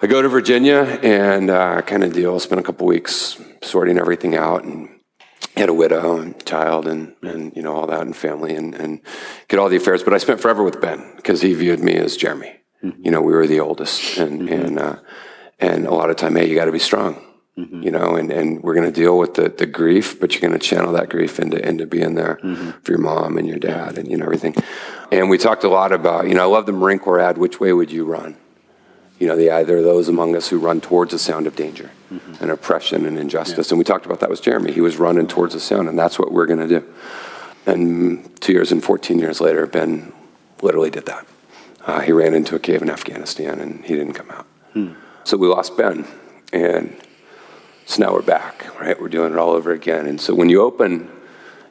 [0.00, 2.38] I go to Virginia and uh, kind of deal.
[2.40, 4.88] Spend a couple weeks sorting everything out and
[5.60, 9.00] had a widow and child and, and you know all that and family and, and
[9.48, 10.02] get all the affairs.
[10.02, 12.56] But I spent forever with Ben because he viewed me as Jeremy.
[12.82, 13.04] Mm-hmm.
[13.04, 14.52] You know, we were the oldest and mm-hmm.
[14.52, 14.96] and uh,
[15.60, 17.22] and a lot of time, hey, you got to be strong.
[17.56, 17.82] Mm-hmm.
[17.84, 20.58] You know, and, and we're going to deal with the, the grief, but you're going
[20.58, 22.38] to channel that grief into into being there
[22.82, 24.56] for your mom and your dad and you know everything.
[25.12, 27.38] And we talked a lot about, you know, I love the Marine Corps ad.
[27.38, 28.36] Which way would you run?
[29.18, 31.90] You know, the either of those among us who run towards the sound of danger
[32.40, 33.70] and oppression and injustice.
[33.70, 34.72] And we talked about that was Jeremy.
[34.72, 36.84] He was running towards the sound, and that's what we're going to do.
[37.66, 40.12] And two years and 14 years later, Ben
[40.62, 41.26] literally did that.
[41.86, 44.46] Uh, he ran into a cave in Afghanistan, and he didn't come out.
[45.24, 46.06] So we lost Ben,
[46.52, 46.94] and
[47.86, 49.00] So now we're back, right?
[49.00, 50.06] We're doing it all over again.
[50.06, 51.10] And so when you open,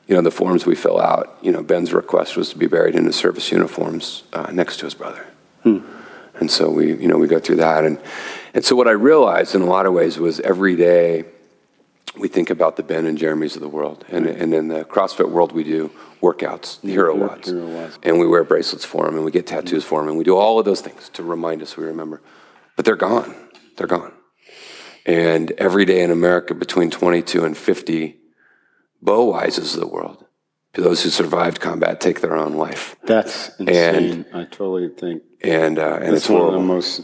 [0.08, 2.96] you know, the forms we fill out, you know, Ben's request was to be buried
[2.96, 5.26] in his service uniforms uh, next to his brother.
[6.44, 7.86] And so we, you know, we go through that.
[7.86, 7.98] And,
[8.54, 11.24] and so what I realized in a lot of ways was every day
[12.20, 14.04] we think about the Ben and Jeremys of the world.
[14.10, 15.90] And, and in the CrossFit world, we do
[16.22, 17.46] workouts, the hero Hero- WODs.
[17.46, 17.98] hero WODs.
[18.04, 20.36] And we wear bracelets for them and we get tattoos for them and we do
[20.36, 22.22] all of those things to remind us we remember.
[22.76, 23.34] But they're gone.
[23.78, 24.12] They're gone.
[25.06, 28.18] And every day in America, between 22 and 50
[29.02, 30.26] Bo Wises of the world,
[30.74, 32.98] those who survived combat take their own life.
[33.04, 34.26] That's insane.
[34.34, 37.02] I totally think And, uh, and that's it's one of the most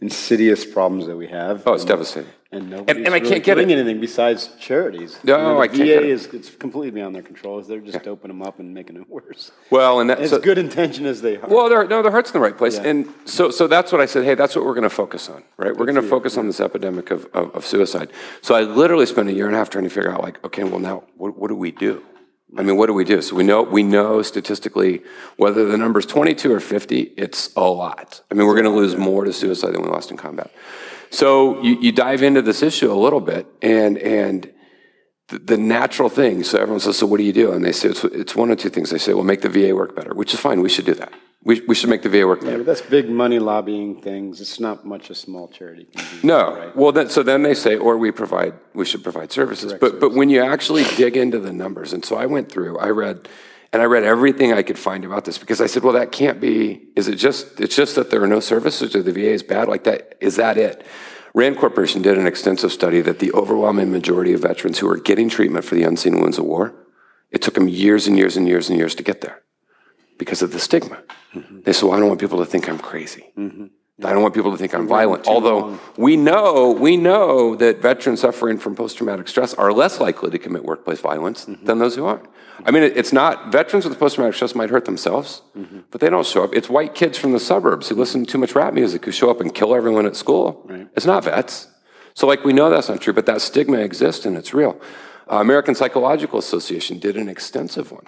[0.00, 1.62] insidious problems that we have.
[1.66, 2.30] oh, it's devastating.
[2.52, 3.68] And nobody's and I really can't get it.
[3.68, 5.18] anything besides charities.
[5.24, 6.08] No, You know, the I can't VA get it.
[6.10, 7.60] is completely beyond their control.
[7.62, 9.50] They're just doping them up and making it worse.
[9.70, 11.48] Well, and that, As so- good intention as they are.
[11.48, 12.90] Well, they're, no, their heart's in the right place, Yeah.
[12.90, 14.24] and so so that's what I said.
[14.24, 15.76] Hey, that's what we're going to focus on, right?
[15.76, 18.10] We're going to focus on this epidemic of, of, of suicide.
[18.40, 20.62] So I literally spent a year and a half trying to figure out, like, okay,
[20.62, 22.04] well now, what, what do we do?
[22.56, 23.20] I mean, what do we do?
[23.22, 25.02] So we know we know statistically
[25.36, 28.22] whether the number is 22 or 50, it's a lot.
[28.30, 30.50] I mean, we're going to lose more to suicide than we lost in combat.
[31.10, 34.52] So you, you dive into this issue a little bit, and and
[35.28, 36.42] the, the natural thing.
[36.42, 38.58] So everyone says, "So what do you do?" And they say, "It's, it's one of
[38.58, 40.60] two things." They say, "Well, make the VA work better," which is fine.
[40.60, 41.12] We should do that.
[41.44, 44.40] We, we should make the VA work Yeah, that's big money lobbying things.
[44.40, 46.26] It's not much a small charity can do.
[46.26, 46.56] No.
[46.56, 46.74] right?
[46.76, 49.74] Well, then, so then they say, or we provide, we should provide services.
[49.74, 52.88] But, but when you actually dig into the numbers, and so I went through, I
[52.88, 53.28] read,
[53.74, 56.40] and I read everything I could find about this because I said, well, that can't
[56.40, 59.42] be, is it just, it's just that there are no services or the VA is
[59.42, 60.16] bad like that?
[60.22, 60.86] Is that it?
[61.34, 65.28] Rand Corporation did an extensive study that the overwhelming majority of veterans who are getting
[65.28, 66.74] treatment for the unseen wounds of war,
[67.30, 69.42] it took them years and years and years and years to get there
[70.18, 71.02] because of the stigma.
[71.64, 73.32] They said, well, I don't want people to think I'm crazy.
[74.02, 75.26] I don't want people to think I'm violent.
[75.28, 80.38] Although we know, we know that veterans suffering from post-traumatic stress are less likely to
[80.38, 82.26] commit workplace violence than those who aren't.
[82.64, 85.42] I mean, it's not, veterans with post-traumatic stress might hurt themselves,
[85.90, 86.54] but they don't show up.
[86.54, 89.30] It's white kids from the suburbs who listen to too much rap music who show
[89.30, 90.68] up and kill everyone at school.
[90.96, 91.68] It's not vets.
[92.14, 94.80] So, like, we know that's not true, but that stigma exists and it's real.
[95.30, 98.06] Uh, American Psychological Association did an extensive one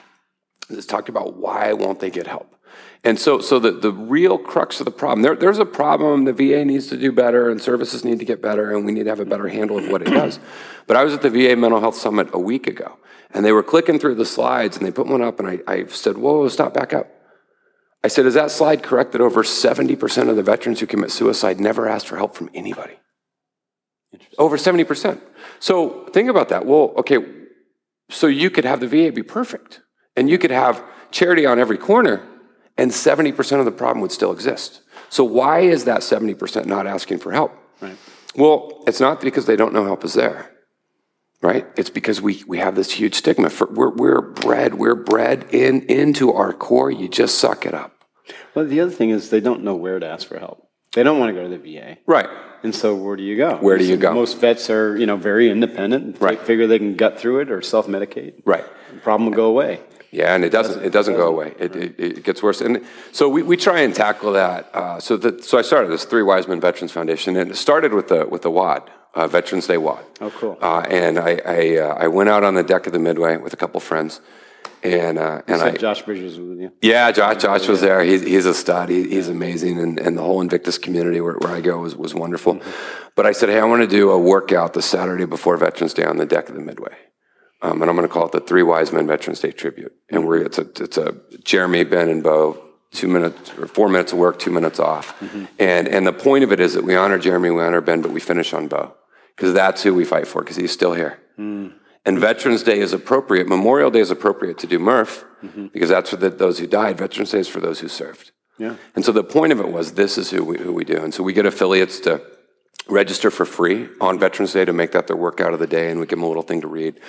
[0.68, 2.56] that's talked about why won't they get help.
[3.04, 6.32] And so, so the, the real crux of the problem, there, there's a problem, the
[6.32, 9.10] VA needs to do better and services need to get better and we need to
[9.10, 10.40] have a better handle of what it does.
[10.86, 12.98] But I was at the VA Mental Health Summit a week ago
[13.30, 15.86] and they were clicking through the slides and they put one up and I, I
[15.86, 17.08] said, whoa, whoa, stop, back up.
[18.02, 21.58] I said, is that slide correct that over 70% of the veterans who commit suicide
[21.60, 22.94] never asked for help from anybody?
[24.38, 25.20] Over 70%.
[25.58, 26.66] So think about that.
[26.66, 27.18] Well, okay,
[28.10, 29.80] so you could have the VA be perfect,
[30.16, 32.26] and you could have charity on every corner,
[32.76, 34.82] and 70% of the problem would still exist.
[35.08, 37.52] So why is that 70% not asking for help?
[37.80, 37.96] Right.
[38.34, 40.50] Well, it's not because they don't know help is there,
[41.40, 41.66] right?
[41.76, 43.50] It's because we, we have this huge stigma.
[43.50, 46.90] For, we're, we're bred, we're bred in, into our core.
[46.90, 48.04] You just suck it up.
[48.54, 50.68] Well, the other thing is they don't know where to ask for help.
[50.92, 51.98] They don't want to go to the VA.
[52.06, 52.28] Right.
[52.62, 53.56] And so where do you go?
[53.56, 54.14] Where do you go?
[54.14, 56.20] Most vets are, you know, very independent.
[56.20, 56.40] Right.
[56.40, 58.42] Figure they can gut through it or self-medicate.
[58.44, 58.64] Right.
[58.92, 59.80] The problem will go away.
[60.16, 60.82] Yeah, and it doesn't.
[60.82, 61.54] It doesn't go away.
[61.58, 62.62] It, it, it gets worse.
[62.62, 64.74] And so we, we try and tackle that.
[64.74, 67.92] Uh, so that so I started this Three Wise Men Veterans Foundation, and it started
[67.92, 70.02] with the with the WOD, uh, Veterans Day WOD.
[70.22, 70.56] Oh, cool.
[70.58, 73.52] Uh, and I I, uh, I went out on the deck of the Midway with
[73.52, 74.22] a couple friends,
[74.82, 76.72] and uh, and I Josh Bridges was with you.
[76.80, 78.02] yeah, Josh, Josh was there.
[78.02, 78.88] He's, he's a stud.
[78.88, 79.78] He, he's amazing.
[79.78, 82.62] And, and the whole Invictus community where, where I go was, was wonderful.
[83.16, 86.04] But I said, hey, I want to do a workout the Saturday before Veterans Day
[86.04, 86.96] on the deck of the Midway.
[87.62, 89.94] Um, and I'm going to call it the Three Wise Men Veterans Day Tribute.
[90.10, 94.12] And we're, it's, a, it's a Jeremy, Ben, and Bo, two minutes or four minutes
[94.12, 95.18] of work, two minutes off.
[95.20, 95.44] Mm-hmm.
[95.58, 98.10] And, and the point of it is that we honor Jeremy, we honor Ben, but
[98.10, 98.94] we finish on Bo.
[99.34, 101.18] Because that's who we fight for, because he's still here.
[101.38, 101.74] Mm.
[102.06, 103.48] And Veterans Day is appropriate.
[103.48, 105.66] Memorial Day is appropriate to do Murph mm-hmm.
[105.66, 106.96] because that's for the, those who died.
[106.98, 108.30] Veterans Day is for those who served.
[108.58, 108.76] Yeah.
[108.94, 111.02] And so the point of it was this is who we, who we do.
[111.02, 112.22] And so we get affiliates to
[112.88, 116.00] register for free on Veterans Day to make that their workout of the day, and
[116.00, 117.00] we give them a little thing to read.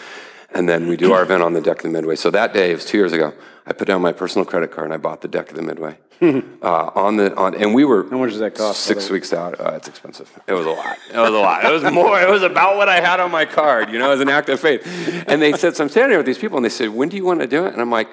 [0.54, 2.16] And then we do our event on the deck of the Midway.
[2.16, 3.34] So that day, it was two years ago,
[3.66, 5.98] I put down my personal credit card and I bought the deck of the Midway.
[6.22, 9.60] uh, on the on, and we were How much does that cost, Six weeks out.
[9.60, 10.32] Uh, it's expensive.
[10.48, 10.98] It was a lot.
[11.14, 11.64] It was a lot.
[11.64, 12.20] It was more.
[12.20, 13.92] It was about what I had on my card.
[13.92, 14.82] You know, as an act of faith.
[15.28, 17.18] And they said, so I'm standing there with these people, and they said, when do
[17.18, 17.74] you want to do it?
[17.74, 18.08] And I'm like,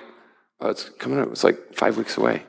[0.61, 1.29] oh, it's coming up.
[1.29, 2.43] It's like five weeks away.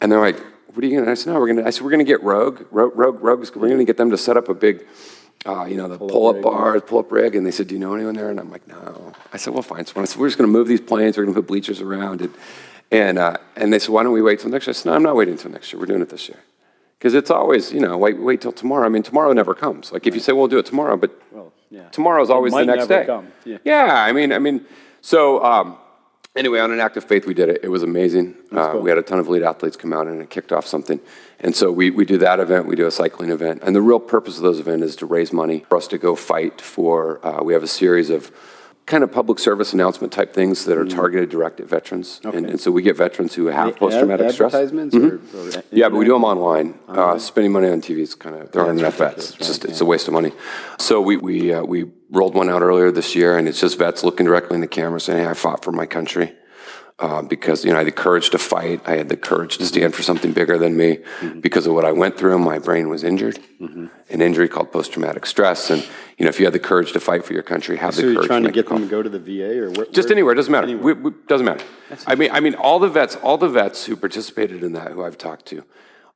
[0.00, 1.10] And they're like, what are you going to?
[1.10, 1.66] I said, no, we're going to.
[1.66, 2.62] I said, we're going to get Rogue.
[2.70, 3.54] Rogue, Rogue, Rogue's.
[3.54, 4.86] We're going to get them to set up a big.
[5.46, 6.42] Uh, you know, the pull-up rig.
[6.44, 9.12] bars, pull-up rig, and they said, "Do you know anyone there?" And I'm like, "No."
[9.32, 11.16] I said, "Well, fine." So I said, "We're just going to move these planes.
[11.16, 12.30] We're going to put bleachers around it,"
[12.90, 14.94] and uh, and they said, "Why don't we wait till next year?" I said, "No,
[14.96, 15.80] I'm not waiting until next year.
[15.80, 16.38] We're doing it this year."
[16.98, 18.84] Because it's always, you know, wait, wait till tomorrow.
[18.84, 19.90] I mean, tomorrow never comes.
[19.92, 21.10] Like if you say, "We'll do it tomorrow," but
[21.70, 21.88] Yeah.
[21.90, 23.06] Tomorrow is always the next day.
[23.06, 23.28] come.
[23.64, 24.04] Yeah.
[24.08, 24.66] I mean, I mean,
[25.00, 25.78] so um,
[26.36, 27.60] anyway, on an act of faith, we did it.
[27.62, 28.34] It was amazing.
[28.52, 28.82] Uh, cool.
[28.82, 31.00] We had a ton of elite athletes come out and it kicked off something.
[31.40, 33.62] And so we, we do that event, we do a cycling event.
[33.64, 36.14] And the real purpose of those events is to raise money for us to go
[36.14, 37.24] fight for.
[37.26, 38.30] Uh, we have a series of
[38.86, 42.20] kind of public service announcement type things that are targeted direct at veterans.
[42.24, 44.52] And, and so we get veterans who have post traumatic stress.
[44.52, 45.34] Advertisements Mhm.
[45.34, 46.76] or, or Yeah, but we do them online.
[46.88, 49.30] Uh, spending money on TV is kind of there aren't enough vets.
[49.36, 50.32] It's just it's a waste of money.
[50.78, 54.02] So we we uh, we rolled one out earlier this year, and it's just vets
[54.02, 56.32] looking directly in the camera saying, "Hey, I fought for my country."
[57.00, 59.64] Uh, because you know I had the courage to fight, I had the courage to
[59.64, 60.98] stand for something bigger than me.
[61.20, 61.40] Mm-hmm.
[61.40, 65.70] Because of what I went through, my brain was injured, an injury called post-traumatic stress.
[65.70, 65.82] And
[66.18, 68.08] you know, if you have the courage to fight for your country, have So the
[68.08, 70.12] you're courage trying to get them to go to the VA or where, Just where-
[70.12, 70.66] anywhere, it doesn't matter.
[70.66, 70.94] Anywhere.
[70.94, 71.64] We, we, doesn't matter.
[72.06, 75.02] I mean, I mean, all the vets, all the vets who participated in that, who
[75.02, 75.64] I've talked to,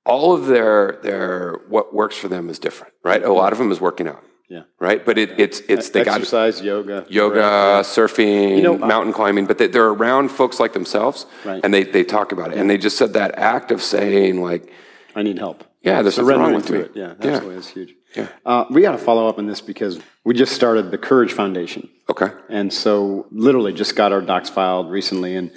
[0.05, 3.23] all of their their what works for them is different, right?
[3.23, 4.62] A lot of them is working out, Yeah.
[4.78, 5.04] right?
[5.04, 7.07] But it, it's it's they got Exercise, yoga.
[7.09, 11.61] yoga, surfing, know, uh, mountain climbing, but they, they're around folks like themselves, Right.
[11.64, 14.70] and they they talk about it, and they just said that act of saying like,
[15.16, 15.64] I need help.
[15.83, 16.78] Yeah, there's something wrong with to me.
[16.80, 16.92] it.
[16.94, 17.26] Yeah, Yeah.
[17.30, 17.54] absolutely.
[17.57, 17.94] That's huge.
[18.16, 18.28] Yeah.
[18.46, 21.88] Uh, we got to follow up on this because we just started the Courage Foundation.
[22.09, 25.35] okay, And so, literally, just got our docs filed recently.
[25.37, 25.50] And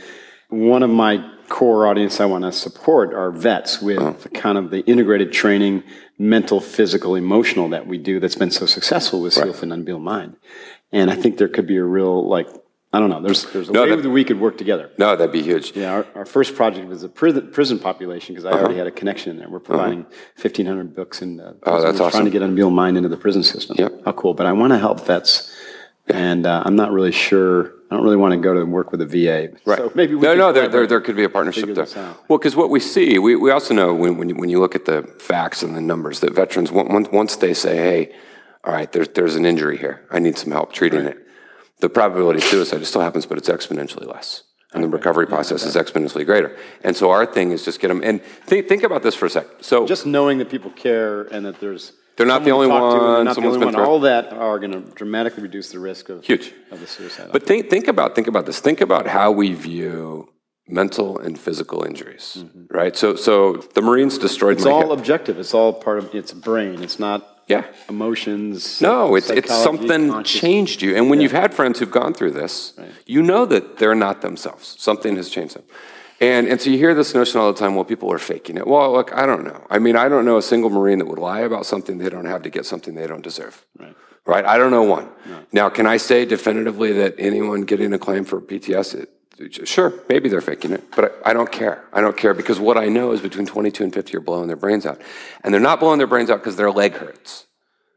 [0.49, 4.13] one of my core audience I want to support are vets with Uh-huh.
[4.33, 5.83] kind of the integrated training,
[6.17, 10.35] mental, physical, emotional that we do that's been so successful with SEAL Fit Unbeatable Mind.
[10.91, 12.47] And I think there could be a real, like,
[12.93, 14.89] I don't know, there's, there's a No, way that- that we could work together.
[14.97, 15.75] no, that'd be huge.
[15.75, 18.59] Yeah, our, our first project was a prison, prison population because I Uh-huh.
[18.61, 19.49] already had a connection in there.
[19.49, 20.05] We're providing
[20.41, 23.75] 1,500 books and uh, Oh, that's trying to get Unbeatable Mind into the prison system.
[23.77, 24.03] Yep.
[24.05, 24.33] How cool!
[24.33, 25.51] But I want to help vets,
[26.09, 27.73] and uh, I'm not really sure.
[27.89, 29.55] I don't really want to go to work with a VA.
[29.65, 29.77] Right.
[29.77, 31.87] So maybe we no, no, there, there, there could be a partnership there.
[32.27, 34.75] Well, because what we see, we, we also know when, when, you, when you look
[34.75, 38.15] at the facts and the numbers that veterans, once, once they say, hey,
[38.65, 41.17] all right, there's, there's an injury here, I need some help treating it,
[41.79, 44.43] the probability of suicide still happens, but it's exponentially less.
[44.73, 46.57] And the recovery process is exponentially greater.
[46.83, 49.29] And so our thing is just get them, and think, think about this for a
[49.29, 49.47] sec.
[49.61, 52.97] So Just knowing that people care and that there's They're not the only talk to
[52.97, 53.73] and they're one, not the only been one.
[53.75, 56.51] through- All that are going to dramatically reduce the risk of Huge.
[56.71, 57.29] of the suicide.
[57.31, 58.59] But think, think about think about this.
[58.59, 60.27] Think about how we view
[60.67, 62.95] mental and physical injuries, right?
[62.97, 63.33] So so
[63.75, 64.67] the Marines destroyed Mm-hmm.
[64.67, 64.99] it's all hip.
[64.99, 65.39] objective.
[65.39, 66.81] It's all part of it's brain.
[66.83, 67.63] It's not Yeah.
[67.87, 68.81] emotions.
[68.81, 70.95] No, it's it's something changed you.
[70.97, 72.73] And when you've had friends who've gone through this,
[73.05, 74.75] you know that they're not themselves.
[74.79, 75.63] Something has changed them.
[76.19, 78.65] And and so you hear this notion all the time, well, people are faking it.
[78.65, 79.65] Well, look, I don't know.
[79.69, 82.25] I mean, I don't know a single Marine that would lie about something they don't
[82.25, 83.65] have to get something they don't deserve.
[83.77, 83.95] Right.
[84.25, 84.45] Right?
[84.45, 85.09] I don't know one.
[85.53, 89.09] Now, can I say definitively that anyone getting a claim for PTS, it,
[89.67, 91.85] Sure, maybe they're faking it, but I, I don't care.
[91.93, 94.57] I don't care because what I know is between 22 and 50 are blowing their
[94.57, 94.99] brains out.
[95.43, 97.45] And they're not blowing their brains out because their leg hurts.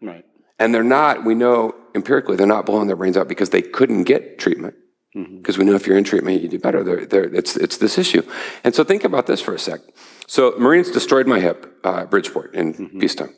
[0.03, 0.25] Right.
[0.59, 4.05] And they're not, we know empirically, they're not blowing their brains out because they couldn't
[4.05, 4.75] get treatment.
[5.13, 6.85] Because we know if you're in treatment, you do better.
[6.85, 8.23] They're, they're, it's, it's this issue.
[8.63, 9.81] And so think about this for a sec.
[10.29, 13.35] So Marines destroyed my hip, uh, Bridgeport in peacetime.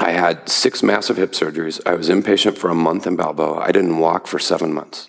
[0.00, 1.80] I had six massive hip surgeries.
[1.86, 3.60] I was inpatient for a month in Balboa.
[3.60, 5.08] I didn't walk for seven months.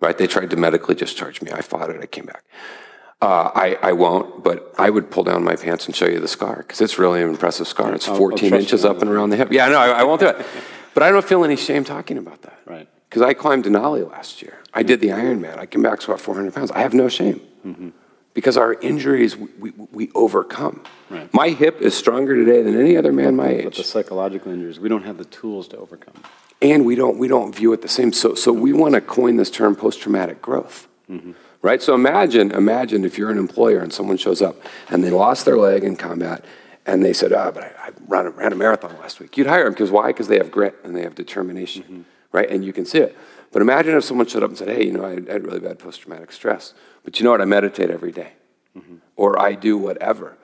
[0.00, 0.16] Right?
[0.16, 1.50] They tried to medically discharge me.
[1.50, 2.00] I fought it.
[2.00, 2.44] I came back.
[3.20, 6.28] Uh, I, I won't, but I would pull down my pants and show you the
[6.28, 7.92] scar because it's really an impressive scar.
[7.92, 9.48] It's 14 trust inches up and around the hip.
[9.50, 10.46] Yeah, no, I, I won't do it.
[10.94, 12.58] But I don't feel any shame talking about that.
[12.66, 12.88] Right.
[13.08, 14.58] Because I climbed Denali last year.
[14.74, 15.58] I did the Ironman.
[15.58, 16.70] I came back squat 400 pounds.
[16.72, 17.40] I have no shame.
[17.66, 17.88] Mm-hmm.
[18.34, 20.84] Because our injuries, we, we, we overcome.
[21.10, 21.32] Right.
[21.32, 23.64] My hip is stronger today than any other man my age.
[23.64, 26.22] But the psychological injuries, we don't have the tools to overcome.
[26.60, 28.12] And we don't, we don't view it the same.
[28.12, 30.86] So, so we want to coin this term post-traumatic growth.
[31.10, 31.32] Mm-hmm.
[31.62, 31.82] Right?
[31.82, 34.56] So imagine, imagine if you're an employer and someone shows up
[34.90, 36.44] and they lost their leg in combat
[36.86, 39.36] and they said, ah, but I, I ran, a, ran a marathon last week.
[39.36, 40.08] You'd hire them because why?
[40.08, 42.02] Because they have grit and they have determination, mm-hmm.
[42.32, 42.48] Right?
[42.48, 43.16] And you can see it.
[43.52, 45.78] But imagine if someone showed up and said, hey, you know, I had, really bad
[45.78, 47.40] post-traumatic stress, but you know what?
[47.40, 48.32] I meditate every day,
[48.76, 48.96] mm-hmm.
[49.16, 50.36] or I do whatever.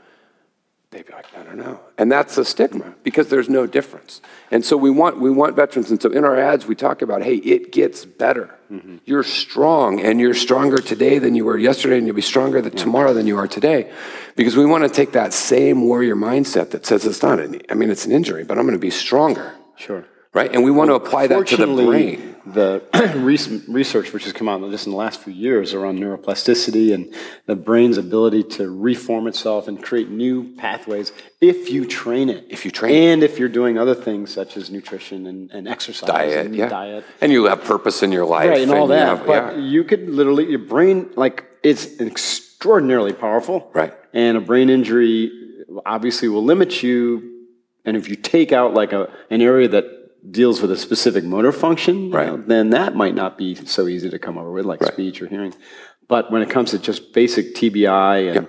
[0.91, 1.81] They'd be like, I don't know.
[1.99, 4.21] And that's the stigma because there's no difference.
[4.53, 5.91] And so we want, we want veterans.
[5.91, 8.55] And so in our ads, we talk about, hey, it gets better.
[8.71, 8.99] Mm-hmm.
[9.05, 13.13] You're strong and you're stronger today than you were yesterday and you'll be stronger tomorrow
[13.13, 13.93] than you are today.
[14.37, 17.75] Because we want to take that same warrior mindset that says it's not, an, I
[17.75, 19.53] mean, it's an injury, but I'm going to be stronger.
[19.75, 20.07] Sure.
[20.35, 20.53] Right?
[20.53, 22.35] And we want to apply that to the brain.
[22.45, 22.83] The
[23.17, 27.15] recent research which has come out just in the last few years around neuroplasticity and
[27.47, 32.45] the brain's ability to reform itself and create new pathways if you train it.
[32.51, 33.13] If you train it.
[33.13, 36.69] And if you're doing other things such as nutrition and, and exercise Diet, and yeah.
[36.69, 37.05] diet.
[37.23, 38.51] And you have purpose in your life.
[38.51, 39.07] Right, and all you that.
[39.07, 39.63] have- but yeah.
[39.63, 43.71] you could literally, your brain, like, it's extraordinarily powerful.
[43.73, 43.95] Right.
[44.13, 45.31] And a brain injury
[45.87, 47.47] obviously will limit you.
[47.87, 51.53] And if you take out like a, an area that deals with a specific motor
[51.53, 52.27] function, you Right.
[52.29, 55.27] know, then that might not be so easy to come over with, like speech or
[55.27, 55.55] hearing.
[56.09, 58.47] But when it comes to just basic TBI and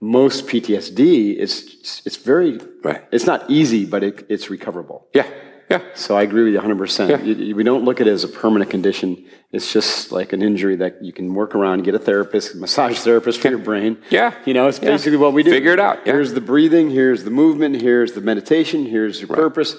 [0.00, 3.02] most PTSD, it's it's very Right.
[3.10, 5.08] It's not easy, but it, it's recoverable.
[5.12, 5.26] Yeah,
[5.70, 5.80] yeah.
[5.94, 7.08] So I agree with you 100%.
[7.10, 7.20] Yeah.
[7.22, 9.24] You- we don't look at it as a permanent condition.
[9.52, 12.98] It's just like an injury that you can work around, get a therapist, a massage
[12.98, 13.96] therapist for your brain.
[14.10, 14.34] Yeah.
[14.44, 14.90] You know, it's Yeah.
[14.90, 15.50] basically what we do.
[15.50, 16.12] Figure it out, yeah.
[16.12, 19.76] Here's the breathing, here's the movement, here's the meditation, here's your purpose.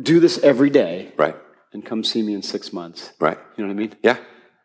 [0.00, 1.36] Do this every day Right,
[1.72, 3.12] and come see me in six months.
[3.20, 3.38] right.
[3.56, 3.94] You know what I mean?
[4.02, 4.16] Yeah,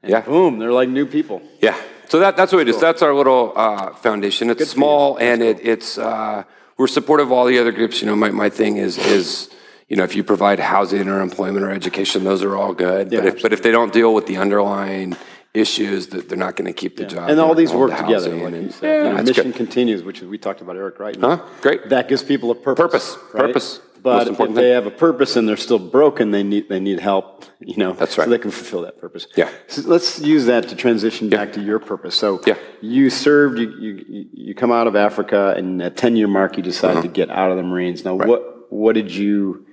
[0.04, 0.22] yeah.
[0.22, 1.42] Boom, they're like new people.
[1.62, 1.78] Yeah.
[2.08, 2.80] So that, that's what it is.
[2.80, 4.50] That's our little uh, foundation.
[4.50, 6.44] It's small and it, it's uh,
[6.78, 8.00] we're supportive of all the other groups.
[8.02, 9.50] You know, my, my thing is is
[9.90, 13.12] you know if you provide housing or employment or education, those are all good.
[13.12, 15.18] Yeah, but if but if they don't deal with the underlying
[15.54, 17.30] issues, that they're not going to keep the job.
[17.30, 18.36] And all these work gonna together.
[18.36, 19.06] Like and- you said.
[19.08, 19.56] You know, mission good.
[19.56, 21.18] continues, which is, we talked about Eric, right?
[21.20, 21.42] Huh?
[21.62, 21.90] Great.
[21.90, 22.78] That gives people a purpose.
[22.78, 23.18] Purpose.
[23.34, 23.48] right?
[23.48, 23.80] Purpose.
[24.08, 27.46] But if they have a purpose and they're still broken, they need they need help.
[27.60, 28.30] You know, That's So right.
[28.30, 29.28] they can fulfill that purpose.
[29.36, 29.50] Yeah.
[29.68, 32.16] So let's use that to transition back to your purpose.
[32.16, 32.58] So Yeah.
[32.82, 33.60] you served.
[33.60, 33.70] You,
[34.10, 37.08] you you come out of Africa, and at ten year mark, you decided Uh-huh.
[37.08, 38.04] to get out of the Marines.
[38.06, 38.42] Now, what
[38.72, 39.66] what did you?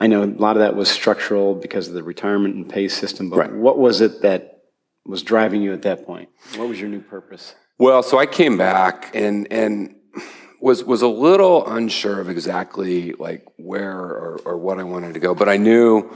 [0.00, 3.30] I know a lot of that was structural because of the retirement and pay system.
[3.30, 3.52] But Right.
[3.52, 4.62] what was it that
[5.06, 6.28] was driving you at that point?
[6.56, 7.54] What was your new purpose?
[7.78, 9.94] Well, so I came back and and
[10.64, 15.20] was was a little unsure of exactly like where or, or what I wanted to
[15.20, 16.10] go, but I knew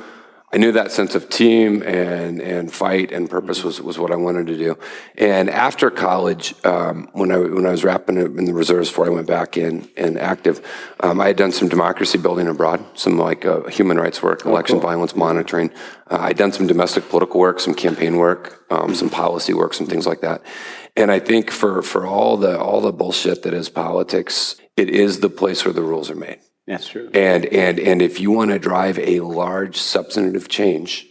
[0.51, 4.17] I knew that sense of team and and fight and purpose was, was what I
[4.17, 4.79] wanted to do.
[5.19, 9.05] And after college, um, when I when I was wrapping it in the reserves before
[9.05, 10.67] I went back in and active,
[11.01, 14.81] um, I had done some democracy building abroad, some like uh, human rights work, election
[14.81, 15.71] violence monitoring.
[16.11, 19.87] Uh, I'd done some domestic political work, some campaign work, um, some policy work, some
[19.87, 20.41] things like that.
[20.97, 25.21] And I think for for all the all the bullshit that is politics, it is
[25.21, 26.39] the place where the rules are made.
[26.67, 27.11] That's true.
[27.15, 31.07] And and and if you want to drive a large substantive change,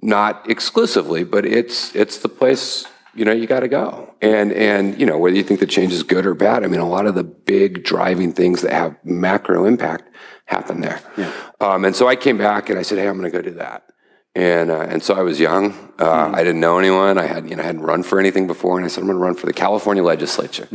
[0.00, 4.14] not exclusively, but it's it's the place you know you got to go.
[4.22, 6.64] And and you know whether you think the change is good or bad.
[6.64, 10.04] I mean, a lot of the big driving things that have macro impact
[10.44, 11.00] happen there.
[11.60, 13.56] Um, and so I came back and I said, hey, I'm going to go do
[13.56, 13.87] that.
[14.38, 15.74] And uh, and so I was young.
[15.98, 17.18] Uh, I didn't know anyone.
[17.18, 19.18] I had you know I hadn't run for anything before, and I said I'm going
[19.18, 20.68] to run for the California legislature.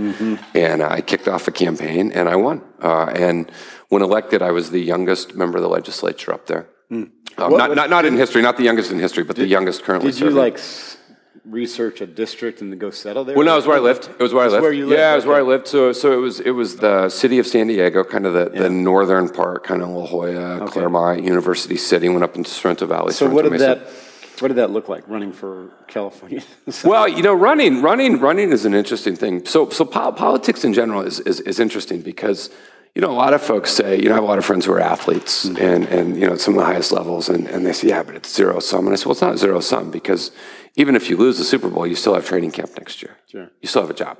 [0.54, 2.62] And uh, I kicked off a campaign, and I won.
[2.82, 3.50] Uh, and
[3.88, 6.68] when elected, I was the youngest member of the legislature up there.
[6.92, 10.12] Um, not, not not in history, not the youngest in history, but the youngest currently.
[10.12, 10.38] Did you serving.
[10.46, 10.98] like s-
[11.46, 13.36] research a district and then go settle there?
[13.36, 14.10] Well, no, it was where I lived.
[14.18, 14.62] It was where I lived.
[14.62, 15.68] where you lived, Yeah, it was where I lived.
[15.68, 18.70] So, so it was it was the city of San Diego, kind of the, the
[18.70, 23.12] northern part, kind of La Jolla, Claremont, University City, went up into Sorrento Valley.
[23.12, 23.66] So Sorrento what did Mesa.
[23.66, 26.42] that what did that look like running for California?
[26.84, 29.46] Well, you know, running, running, running is an interesting thing.
[29.46, 32.50] So, so po- politics in general is, is, is interesting because,
[32.96, 34.66] you know, a lot of folks say, you know, I have a lot of friends
[34.66, 35.64] who are athletes Mm-hmm.
[35.64, 38.02] and, and, you know, at some of the highest levels, and, and they say, yeah,
[38.02, 38.88] but it's zero sum.
[38.88, 40.32] And I say, well, it's not zero sum because
[40.76, 43.18] even if you lose the Super Bowl, you still have training camp next year.
[43.28, 43.50] Sure.
[43.62, 44.18] You still have a job.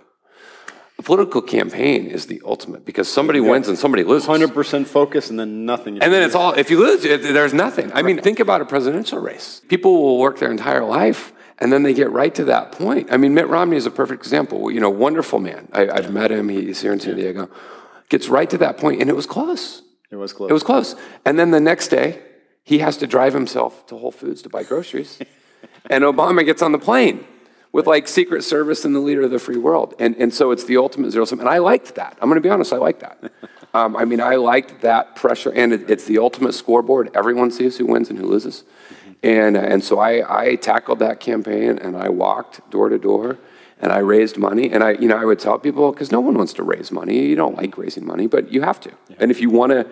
[1.00, 4.28] A political campaign is the ultimate because somebody wins and somebody loses.
[4.28, 6.02] Hundred percent focus and then nothing.
[6.02, 7.92] And then it's all, if you lose, it, there's nothing.
[7.94, 9.62] I mean, think about a presidential race.
[9.68, 13.12] People will work their entire life and then they get right to that point.
[13.12, 14.70] I mean, Mitt Romney is a perfect example.
[14.70, 15.68] You know, wonderful man.
[15.74, 16.50] I, I've met him.
[16.50, 17.50] He's here in San Diego.
[18.10, 19.82] Gets right to that point and it was close.
[20.12, 20.52] it was close.
[20.52, 20.96] It was close.
[21.26, 22.22] And then the next day,
[22.64, 25.20] he has to drive himself to Whole Foods to buy groceries.
[25.90, 27.26] and Obama gets on the plane
[27.72, 29.96] with like Secret Service and the leader of the free world.
[30.00, 31.40] And, and so it's the ultimate zero sum.
[31.40, 32.18] And I liked that.
[32.22, 33.32] I'm going to be honest, I liked that.
[33.76, 35.52] Um, I mean, I liked that pressure.
[35.52, 37.10] And it, it's the ultimate scoreboard.
[37.16, 38.64] Everyone sees who wins and who loses.
[39.24, 43.40] And, uh, and so I, I tackled that campaign and I walked door to door
[43.80, 44.72] and I raised money.
[44.72, 47.26] And I, you know, I would tell people, because no one wants to raise money.
[47.26, 48.92] You don't like raising money, but you have to.
[49.18, 49.88] And if you want to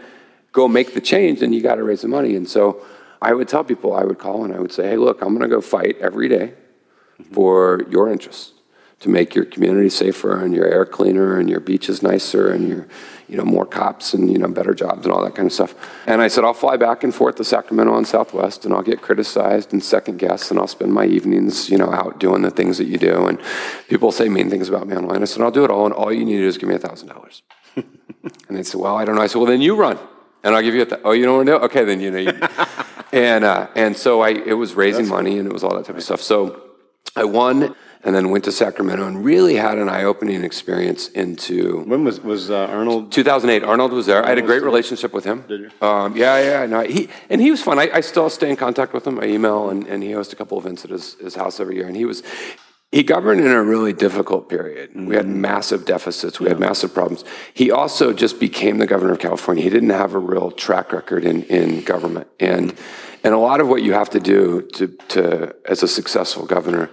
[0.51, 2.35] go make the change, then you got to raise the money.
[2.35, 2.85] And so
[3.21, 5.41] I would tell people, I would call and I would say, hey, look, I'm going
[5.41, 6.53] to go fight every day
[7.31, 8.53] for your interests
[9.01, 12.87] to make your community safer and your air cleaner and your beaches nicer and your
[13.27, 15.73] you know more cops and you know better jobs and all that kind of stuff.
[16.05, 19.01] And i said i'll fly back and forth to sacramento and southwest and i'll get
[19.01, 22.77] criticized and second guessed and i'll spend my evenings you know out doing the things
[22.77, 23.27] that you do.
[23.27, 23.39] And
[23.87, 25.21] people say mean things about me online.
[25.21, 26.75] I said i'll do it all and all you need to do is give me
[26.75, 27.41] a thousand dollars.
[28.47, 29.21] And they said well i don't know.
[29.21, 29.97] I said well then you run
[30.43, 31.99] and i'll give you a th- oh you don't want to do it okay then
[31.99, 32.31] you know you
[33.11, 35.97] and uh, and so I it was raising money and it was all that type
[35.97, 36.21] of stuff.
[36.21, 36.61] So
[37.15, 41.81] I won and then went to Sacramento and really had an eye opening experience into.
[41.81, 43.11] when was was uh, Arnold?
[43.11, 44.25] 2008, Arnold was there.
[44.25, 45.43] I had a great relationship with him.
[45.47, 45.87] Did you?
[45.87, 46.65] Um, yeah, yeah.
[46.65, 47.79] No, he and he was fun.
[47.79, 49.19] I, I still stay in contact with him.
[49.19, 51.87] I email and, and he hosts a couple events at his, his house every year.
[51.87, 52.23] And he was
[52.91, 54.91] he governed in a really difficult period.
[54.93, 55.41] We had mm-hmm.
[55.41, 56.39] massive deficits.
[56.39, 57.23] We had massive problems.
[57.53, 59.63] He also just became the governor of California.
[59.63, 62.27] He didn't have a real track record in, in government.
[62.39, 63.21] And, mm-hmm.
[63.23, 66.89] and a lot of what you have to do to, to, as a successful governor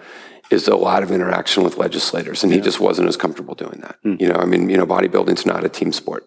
[0.50, 2.44] is a lot of interaction with legislators.
[2.44, 3.96] And he just wasn't as comfortable doing that.
[4.04, 4.20] Mm.
[4.20, 6.26] You know, I mean, you know, bodybuilding's not a team sport.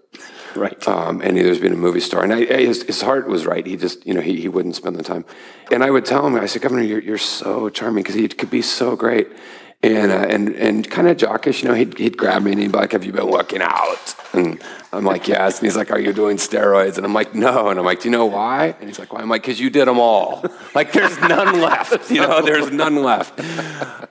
[0.56, 0.88] Right.
[0.88, 2.24] Um, and neither's been a movie star.
[2.24, 3.66] And I, I- his, his heart was right.
[3.66, 5.26] He just, you know, he, he wouldn't spend the time.
[5.72, 8.49] And I would tell him, I said, Governor, you're, you're so charming because he could
[8.49, 9.28] be so great.
[9.84, 12.72] And, uh, and, and kind of jockish, you know, he'd, he'd grab me and he'd
[12.72, 14.16] be like, have you been working out?
[14.32, 14.62] And
[14.93, 15.58] I'm like, yes.
[15.58, 16.97] And he's like, are you doing steroids?
[16.97, 17.70] And I'm like, no.
[17.70, 18.76] And I'm like, do you know why?
[18.80, 19.22] And he's like, why?
[19.22, 20.45] I'm like, because you did them all.
[20.74, 22.10] Like, there's none left.
[22.10, 23.38] You know, there's none left.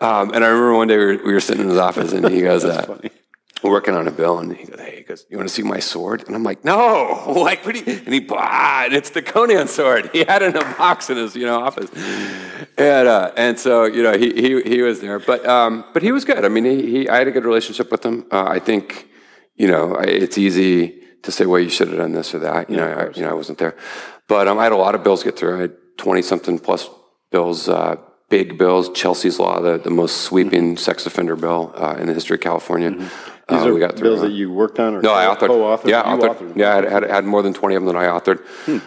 [0.02, 2.28] Um, and I remember one day we were, we were sitting in his office and
[2.28, 2.98] he goes, uh,
[3.62, 5.62] we're working on a bill, and he goes, "Hey, he goes, you want to see
[5.62, 8.00] my sword?" And I'm like, "No!" Like, what do you?
[8.04, 10.10] And he, ah, and it's the Conan sword.
[10.12, 11.90] He had it in a box in his, you know, office,
[12.78, 16.12] and uh, and so you know, he he he was there, but um, but he
[16.12, 16.44] was good.
[16.44, 18.26] I mean, he, he I had a good relationship with him.
[18.30, 19.08] Uh, I think,
[19.56, 22.70] you know, I, it's easy to say, "Well, you should have done this or that."
[22.70, 23.76] You know, I, you know, I wasn't there,
[24.28, 25.56] but um, I had a lot of bills get through.
[25.56, 26.88] I had twenty something plus
[27.30, 27.68] bills.
[27.68, 27.96] Uh,
[28.30, 32.36] Big bills, Chelsea's Law, the, the most sweeping sex offender bill uh, in the history
[32.36, 33.10] of California.
[33.50, 35.48] These Uh, are we got through bills that you worked on or No, I authored.
[35.48, 35.88] co-authored?
[35.88, 36.36] Yeah, authored.
[36.36, 36.56] authored.
[36.56, 38.40] Yeah, I had, had, more than 20 of them that I authored.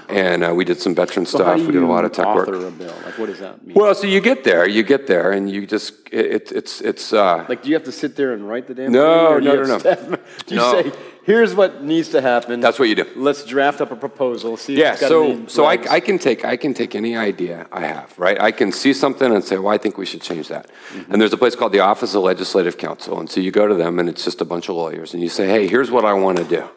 [0.10, 1.60] And uh, we did some veteran So stuff.
[1.60, 2.68] We did a lot of tech author work.
[2.68, 2.94] a bill?
[3.06, 3.76] Like, what does that mean?
[3.76, 7.46] Well, so you get there, you get there, and you just, it, it's, it's, uh,
[7.50, 9.48] like, do you have to sit there and write the damn No, thing?
[9.50, 9.80] or no, no, no.
[10.48, 10.82] Do you No.
[10.82, 10.92] say,
[11.24, 12.60] here's what needs to happen?
[12.60, 13.06] That's what you do.
[13.16, 14.58] Let's draft up a proposal.
[14.58, 15.74] See if yeah, it's got so, so I.
[15.90, 18.40] I can take, I can take any idea I have, right?
[18.40, 20.68] I can see something and say, well, I think we should change that.
[20.68, 21.12] Mm-hmm.
[21.12, 23.20] And there's a place called the Office of Legislative Counsel.
[23.20, 25.30] And so you go to them and it's just a bunch of lawyers and you
[25.30, 26.70] say, hey, here's what I want to do.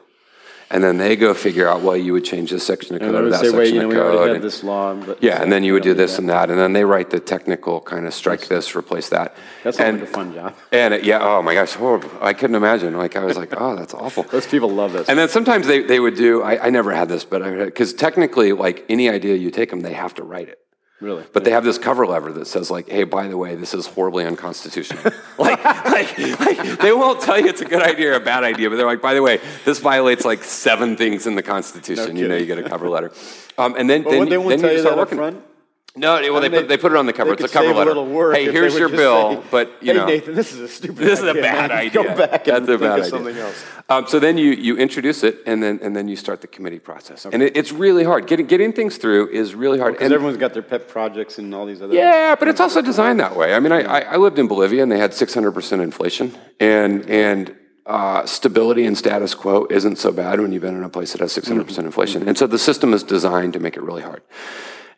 [0.68, 3.30] And then they go figure out, well, you would change this section of code or
[3.30, 4.30] that say, wait, section you know, of code.
[4.30, 4.94] and- this law.
[4.94, 6.20] But Yeah, and then you would do this that.
[6.20, 9.36] and that, and then they write the technical kind of strike this, replace that.
[9.62, 10.54] That sounds and, like a fun job.
[10.72, 12.10] And it, yeah, oh my gosh, horrible.
[12.20, 12.96] I couldn't imagine.
[12.96, 14.24] Like I was like, oh, that's awful.
[14.24, 15.08] Those people love this.
[15.08, 16.42] And then sometimes they, they would do.
[16.42, 19.92] I, I never had this, but because technically, like any idea you take them, they
[19.92, 20.58] have to write it.
[21.00, 21.24] Really.
[21.32, 23.86] But they have this cover letter that says like, "Hey, by the way, this is
[23.86, 25.02] horribly unconstitutional."
[25.38, 28.70] like, like, like, they won't tell you it's a good idea or a bad idea,
[28.70, 32.28] but they're like, "By the way, this violates like seven things in the Constitution." you
[32.28, 33.12] know, you get a cover letter,
[33.58, 35.18] um, and then But then, they you- then you start working.
[35.18, 35.42] front?
[35.96, 37.32] No, well, they, mean, put, they put it on the cover.
[37.32, 37.92] It's a cover letter.
[37.92, 40.96] A hey, here's your bill, say, but you hey, know, Nathan, this is a stupid.
[40.96, 41.90] this is a bad idea.
[42.02, 43.04] Go back and That's a think bad of idea.
[43.10, 43.64] something else.
[43.88, 46.78] Um, so then you, you introduce it, and then and then you start the committee
[46.78, 48.26] process, and it, it's really hard.
[48.26, 49.94] Getting getting things through is really hard.
[49.94, 51.94] Because And- everyone's got their pet projects and all these other.
[51.94, 53.54] yeah, but it's also designed that way.
[53.54, 57.54] I mean, I, I, I lived in Bolivia, and they had 600% inflation, and and
[57.86, 61.20] uh, stability and status quo isn't so bad when you've been in a place that
[61.20, 61.86] has 600% Mm-hmm.
[61.86, 62.28] inflation.
[62.28, 64.22] And so the system is designed to make it really hard.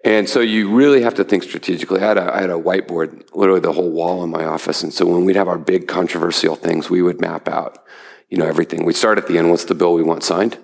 [0.05, 2.01] And so you really have to think strategically.
[2.01, 4.83] I had, a, I had a whiteboard, literally the whole wall in my office.
[4.85, 7.85] And so when we'd have our big controversial things, we would map out,
[8.29, 8.85] you know, everything.
[8.85, 10.57] We'd start at the end, what's the bill we want signed?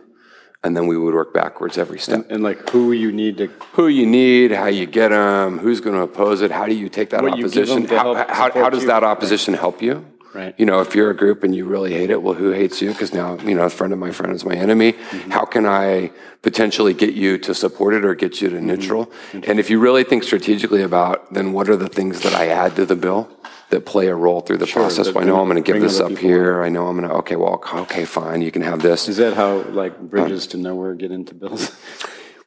[0.62, 2.26] And then we would work backwards every step.
[2.30, 3.48] And like who you need to.
[3.72, 6.88] Who you need, how you get them, who's going to oppose it, how do you
[6.88, 7.86] take that What you give opposition?
[7.86, 10.06] How, how, how does that opposition help you?
[10.34, 10.54] Right.
[10.58, 12.90] You know, if you're a group and you really hate it, well, who hates you?
[12.90, 14.92] Because now, you know, a friend of my friend is my enemy.
[14.94, 15.30] Mm-hmm.
[15.30, 16.10] How can I
[16.42, 18.66] potentially get you to support it or get you to Mm-hmm.
[18.66, 19.12] neutral?
[19.32, 22.74] And if you really think strategically about, then what are the things that I add
[22.76, 23.30] to the bill
[23.70, 25.12] that play a role through the process?
[25.12, 26.62] Well, I know I'm going to give this up here.
[26.62, 29.08] I know I'm going to, okay, well, okay, fine, you can have this.
[29.08, 31.70] Is that how like bridges to nowhere get into bills?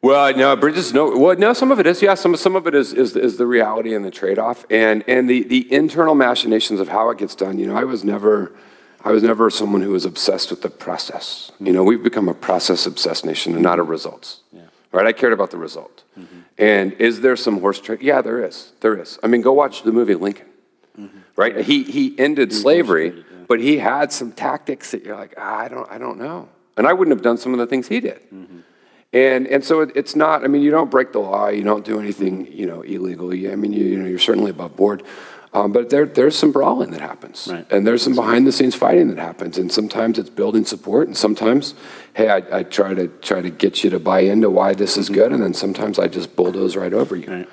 [0.01, 0.93] Well, no, Bridges.
[0.93, 1.53] No, well, no.
[1.53, 2.13] Some of it is, yeah.
[2.13, 5.29] Some some of it is is, is the reality and the trade off, and and
[5.29, 7.57] the the internal machinations of how it gets done.
[7.57, 8.53] You know, I was never,
[9.03, 11.51] I was never someone who was obsessed with the process.
[11.59, 14.41] You know, we've become a process obsessed nation and not a results.
[14.53, 14.61] Yeah.
[14.91, 15.07] Right?
[15.07, 16.03] I cared about the result.
[16.59, 18.01] And is there some horse trade?
[18.01, 18.71] Yeah, there is.
[18.81, 19.19] There is.
[19.21, 20.47] I mean, go watch the movie Lincoln.
[21.35, 21.57] Right?
[21.65, 25.89] He he ended slavery, but he had some tactics that you're like, ah, I don't
[25.91, 26.49] I don't know.
[26.77, 28.19] And I wouldn't have done some of the things he did.
[29.13, 30.43] And and so it, it's not.
[30.43, 31.47] I mean, you don't break the law.
[31.47, 33.31] You don't do anything, you know, illegal.
[33.31, 35.03] I mean, you, you know, you're certainly above board.
[35.53, 37.65] Um, but there there's some brawling that happens, Right.
[37.71, 39.57] and there's some behind the scenes fighting that happens.
[39.57, 41.73] And sometimes it's building support, and sometimes,
[42.15, 45.07] hey, I, I try to try to get you to buy into why this is
[45.09, 47.31] good, and then sometimes I just bulldoze right over you.
[47.31, 47.49] Right.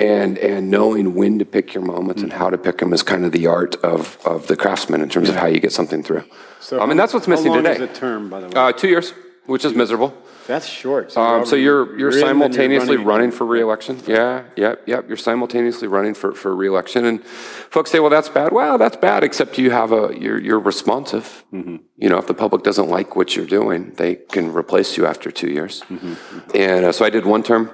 [0.00, 3.24] And and knowing when to pick your moments and how to pick them is kind
[3.24, 6.24] of the art of of the craftsman in terms of how you get something through.
[6.60, 7.76] So I mean, that's what's how missing long today.
[7.76, 8.52] is a term, by the way?
[8.56, 9.14] Uh, two years,
[9.46, 10.14] which is miserable.
[10.46, 11.16] That's short.
[11.16, 13.06] Um, so you're you're simultaneously running.
[13.06, 14.00] running for reelection.
[14.06, 15.08] Yeah, yep, yep.
[15.08, 19.24] You're simultaneously running for, for reelection, and folks say, "Well, that's bad." Well, that's bad,
[19.24, 21.44] except you have a you're you're responsive.
[21.52, 21.76] Mm-hmm.
[21.96, 25.30] You know, if the public doesn't like what you're doing, they can replace you after
[25.30, 25.82] two years.
[25.88, 26.14] Mm-hmm.
[26.54, 27.70] And uh, so I did one term,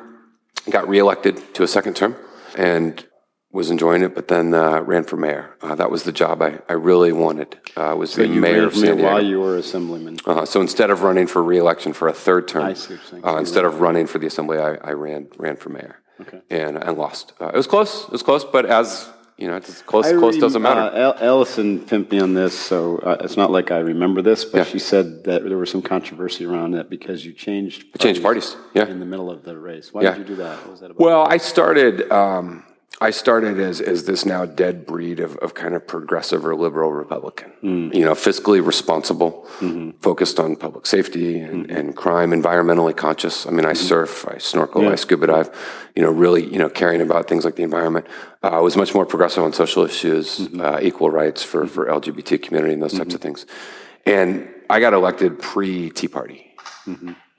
[0.70, 2.16] got reelected to a second term,
[2.56, 3.06] and
[3.52, 5.54] was enjoying it, but then uh, ran for mayor.
[5.60, 7.58] Uh, that was the job I, I really wanted.
[7.76, 9.02] Uh, was the You mayor of San Diego.
[9.04, 10.16] while you were assemblyman.
[10.26, 13.10] Uh, so instead of running for reelection for a third term, I see what you're
[13.10, 13.24] saying.
[13.26, 15.96] uh, instead of running for the assembly, I, I ran ran for mayor.
[16.20, 16.40] Okay.
[16.50, 17.32] And and lost.
[17.40, 18.04] Uh, it was close.
[18.04, 20.06] It was close, but as you know, it's close.
[20.06, 20.80] I close doesn't matter.
[20.80, 24.58] Uh, Ellison pimped me on this, so uh, it's not like I remember this, but
[24.58, 24.64] Yeah.
[24.64, 28.56] she said that there was some controversy around it because you changed I changed parties,
[28.72, 28.86] yeah.
[28.86, 29.92] in the middle of the race.
[29.92, 30.10] Why Yeah.
[30.12, 30.58] did you do that?
[30.60, 31.00] What was that about?
[31.00, 32.10] Well, I started.
[32.12, 32.64] Um,
[33.02, 36.92] I started as, as this now dead breed of, of kind of progressive or liberal
[36.92, 37.52] Republican.
[37.60, 37.92] Mm.
[37.92, 39.90] You know, fiscally responsible, mm-hmm.
[39.98, 41.76] focused on public safety and, mm-hmm.
[41.76, 43.44] and crime, environmentally conscious.
[43.44, 43.88] I mean, I mm-hmm.
[43.88, 45.50] surf, I snorkel, I scuba dive.
[45.96, 48.06] You know, really, you know, caring about things like the environment.
[48.40, 52.40] Uh, I was much more progressive on social issues, uh, equal rights for for LGBT
[52.40, 53.46] community and those types of things.
[54.06, 56.54] And I got elected pre Tea Party.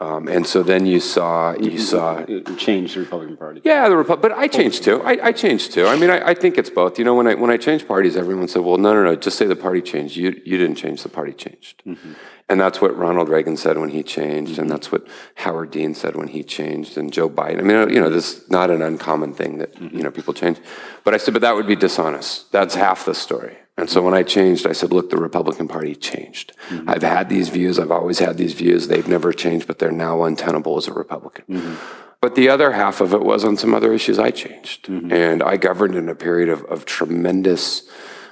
[0.03, 3.61] Um, and so then you saw you saw it changed the Republican Party.
[3.63, 5.01] yeah, the Repu- but I changed too.
[5.01, 5.85] I, I changed too.
[5.87, 6.99] I mean, I, I think it's both.
[6.99, 9.37] You know, when I when I changed parties, everyone said, "Well, no, no, no, just
[9.37, 10.17] say the party changed.
[10.17, 11.03] You you didn't change.
[11.03, 12.13] The party changed." Mm-hmm.
[12.49, 14.67] And that's what Ronald Reagan said when he changed, and mm-hmm.
[14.67, 17.59] that's what Howard Dean said when he changed, and Joe Biden.
[17.59, 19.99] I mean, you know, this is not an uncommon thing that you mm-hmm.
[19.99, 20.57] know people change.
[21.05, 22.51] But I said, but that would be dishonest.
[22.51, 23.55] That's half the story.
[23.75, 26.53] And so when I changed, I said, look, the Republican Party changed.
[26.69, 26.89] Mm-hmm.
[26.89, 27.79] I've had these views.
[27.79, 28.87] I've always had these views.
[28.87, 31.45] They've never changed, but they're now untenable as a Republican.
[31.49, 31.75] Mm-hmm.
[32.21, 34.87] But the other half of it was on some other issues I changed.
[34.87, 35.11] Mm-hmm.
[35.11, 37.89] And I governed in a period of, of tremendous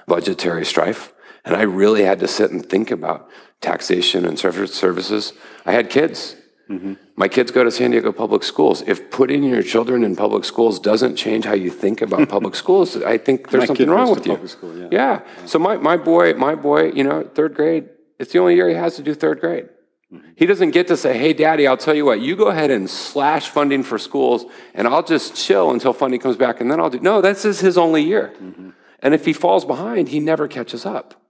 [0.08, 1.12] budgetary strife.
[1.44, 3.28] And I really had to sit and think about
[3.62, 5.34] taxation and service services.
[5.66, 6.36] I had kids.
[6.72, 6.94] Mm-hmm.
[7.16, 8.82] My kids go to San Diego public schools.
[8.88, 12.96] If putting your children in public schools doesn't change how you think about public schools,
[13.04, 14.48] I think there's My something wrong with you.
[14.48, 14.88] school, yeah.
[14.92, 15.22] yeah.
[15.46, 18.76] So my, my boy, my boy, you know, third grade, it's the only year he
[18.76, 19.68] has to do third grade.
[20.14, 20.32] Mm-hmm.
[20.36, 22.90] He doesn't get to say, hey, daddy, I'll tell you what, you go ahead and
[22.90, 26.90] slash funding for schools and I'll just chill until funding comes back and then I'll
[26.90, 27.00] do.
[27.00, 28.34] No, this is his only year.
[28.42, 28.70] Mm-hmm.
[29.00, 31.21] And if he falls behind, he never catches up.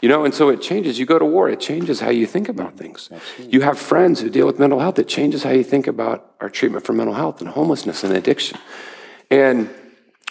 [0.00, 0.98] You know, and so it changes.
[0.98, 2.78] You go to war, it changes how you think about mm-hmm.
[2.78, 3.10] things.
[3.38, 6.48] You have friends who deal with mental health, it changes how you think about our
[6.48, 8.58] treatment for mental health and homelessness and addiction.
[9.30, 9.68] And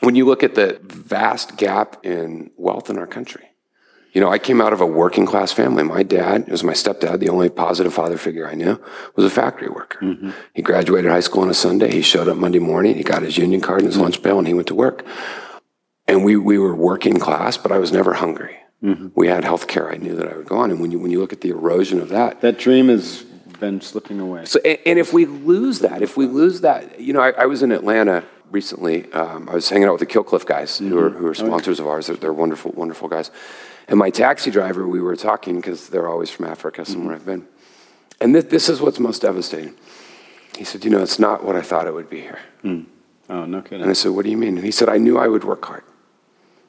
[0.02, 3.44] when you look at the vast gap in wealth in our country,
[4.14, 5.84] you know, I came out of a working class family.
[5.84, 8.82] My dad, it was my stepdad, the only positive father figure I knew,
[9.16, 10.00] was a factory worker.
[10.02, 10.32] Mm-hmm.
[10.54, 11.92] He graduated high school on a Sunday.
[11.92, 12.96] He showed up Monday morning.
[12.96, 14.04] He got his union card and his mm-hmm.
[14.04, 15.06] lunch bill, and he went to work.
[16.08, 18.58] And we, we were working class, but I was never hungry.
[18.84, 19.08] Mm-hmm.
[19.16, 19.92] We had health care.
[19.92, 20.70] I knew that I would go on.
[20.72, 23.24] And when you, when you look at the erosion of that, That dream has
[23.60, 24.46] been slipping away.
[24.46, 27.46] so, and, and if we lose that, if we lose that, you know, I, I
[27.48, 29.12] was in Atlanta recently.
[29.14, 31.20] Um, I was hanging out with the Kill Cliff guys, who are mm-hmm.
[31.20, 32.08] who are sponsors of ours.
[32.08, 33.32] They're, they're wonderful, wonderful guys.
[33.88, 37.30] And my taxi driver, we were talking because they're always from Africa, somewhere mm-hmm.
[37.30, 37.48] I've been.
[38.22, 39.76] And this, this is what's most devastating.
[40.56, 42.82] He said, "You know, it's not what I thought it would be here." Hmm.
[43.30, 43.82] Oh, no kidding.
[43.82, 43.90] And.
[43.90, 44.56] I said, What do you mean?
[44.56, 45.84] And he said, I knew I would work hard.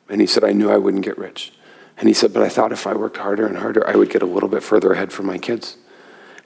[0.09, 1.52] And he said, I knew I wouldn't get rich.
[1.99, 4.22] And he said, But I thought if I worked harder and harder, I would get
[4.22, 5.76] a little bit further ahead for my kids.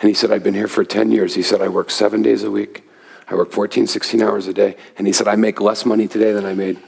[0.01, 1.35] And he said, I've been here for 10 years.
[1.35, 2.85] He said, I work seven days a week.
[3.29, 4.77] I work 14, 16 hours a day.
[4.99, 6.79] And he said, I make less money today than I made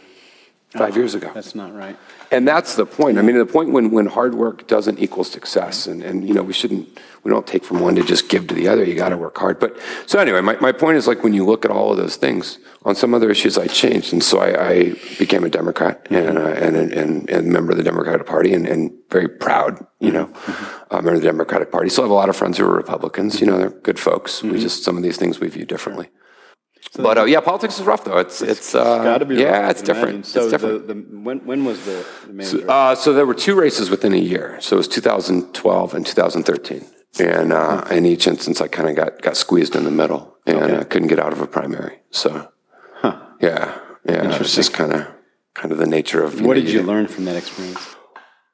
[0.79, 1.31] five years ago.
[1.33, 1.97] That's not right.
[2.31, 3.19] And that's the point.
[3.19, 6.43] I mean, the point when, when hard work doesn't equal success, and, and you know,
[6.43, 8.83] we shouldn't, we don't take from one to just give to the other.
[8.85, 9.61] You got to work hard.
[9.61, 12.17] But so anyway, my, my point is like when you look at all of those
[12.17, 16.37] things, on some other issues, I changed, and so I, I became a Democrat and,
[16.37, 16.47] mm-hmm.
[16.47, 20.27] uh, and, and and member of the Democratic Party, and, and very proud, you know,
[20.27, 20.53] mm-hmm.
[20.53, 20.95] Mm-hmm.
[20.95, 21.89] uh, member of the Democratic Party.
[21.89, 23.41] Still have a lot of friends who are Republicans.
[23.41, 24.43] You know, they're good folks.
[24.43, 26.11] We just some of these things we view differently.
[26.97, 28.19] But uh, yeah, politics is rough though.
[28.19, 29.37] It's it's, uh, Got to be.
[29.37, 30.27] yeah, rough, it's different.
[30.27, 30.87] So it's different.
[30.87, 32.71] The, the, when, when was the, the manager?
[32.71, 34.59] Uh, so there were two races within a year.
[34.61, 36.87] So it was 2012 and 2013.
[37.21, 40.59] And uh, in each instance, I kind of got, got squeezed in the middle and
[40.59, 42.01] uh, couldn't get out of a primary.
[42.11, 42.51] So,
[43.41, 45.07] yeah, yeah, it's just kind of
[45.55, 46.35] kind of the nature of.
[46.41, 47.95] what know, did you learn from that experience?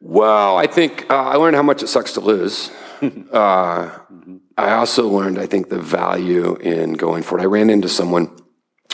[0.01, 2.71] Well, I think uh, I learned how much it sucks to lose.
[3.33, 3.99] uh,
[4.61, 7.43] I also learned, I think, the value in going for it.
[7.43, 8.37] I ran into someone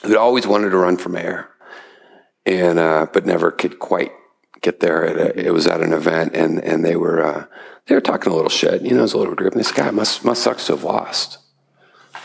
[0.03, 1.49] who'd always wanted to run for mayor,
[2.45, 4.13] and uh, but never could quite
[4.61, 5.05] get there.
[5.05, 7.47] A, it was at an event, and and they were uh,
[7.87, 8.83] they were talking a little shit.
[8.83, 10.85] You know, it was a little group, and "God, it must must suck to have
[10.85, 11.39] lost."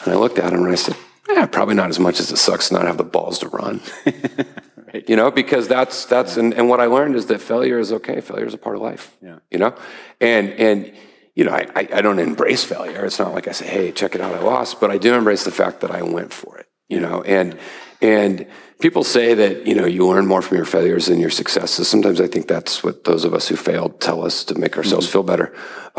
[0.04, 0.96] And I looked at him and I said,
[1.30, 3.82] "Yeah, probably not as much as it sucks to not have the balls to run."
[5.08, 8.20] You know, because that's that's and, and what I learned is that failure is okay.
[8.20, 9.16] Failure is a part of life.
[9.22, 9.39] Yeah.
[9.50, 9.76] You know,
[10.20, 10.94] and and
[11.42, 13.04] you know, I, I I don't embrace failure.
[13.10, 15.44] It's not like I say, "Hey, check it out, I lost," but I do embrace
[15.50, 16.68] the fact that I went for it.
[16.94, 17.50] you know, and
[18.16, 18.46] and
[18.86, 21.88] people say that you know you learn more from your failures than your successes.
[21.94, 25.06] Sometimes I think that's what those of us who failed tell us to make ourselves
[25.08, 25.14] Mm-hmm.
[25.14, 25.50] feel better.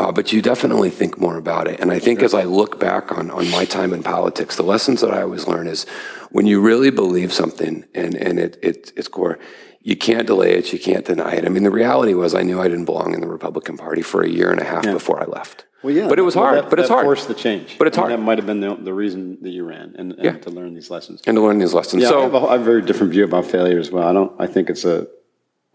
[0.01, 1.79] Uh, but you definitely think more about it.
[1.81, 4.99] And I think as I look back on on my time in politics, the lessons
[5.01, 5.85] that I always learn is
[6.33, 9.39] when you really believe something and and it, it it's core.
[9.81, 10.71] You can't delay it.
[10.71, 11.45] You can't deny it.
[11.45, 14.21] I mean, the reality was, I knew I didn't belong in the Republican Party for
[14.21, 15.65] a year and a half before I left.
[15.83, 16.57] Well, yeah, but it was well, hard.
[16.59, 17.03] that- but it's hard.
[17.03, 18.13] Forced the change, But it's I hard.
[18.13, 20.37] That might have been the, the reason that you ran, and, and Yeah.
[20.37, 21.21] to learn these lessons.
[21.27, 22.03] and to learn these lessons.
[22.03, 24.07] Yeah, I, so have a, I have a very different view about failure as well.
[24.07, 24.31] I don't.
[24.39, 25.07] I think it's a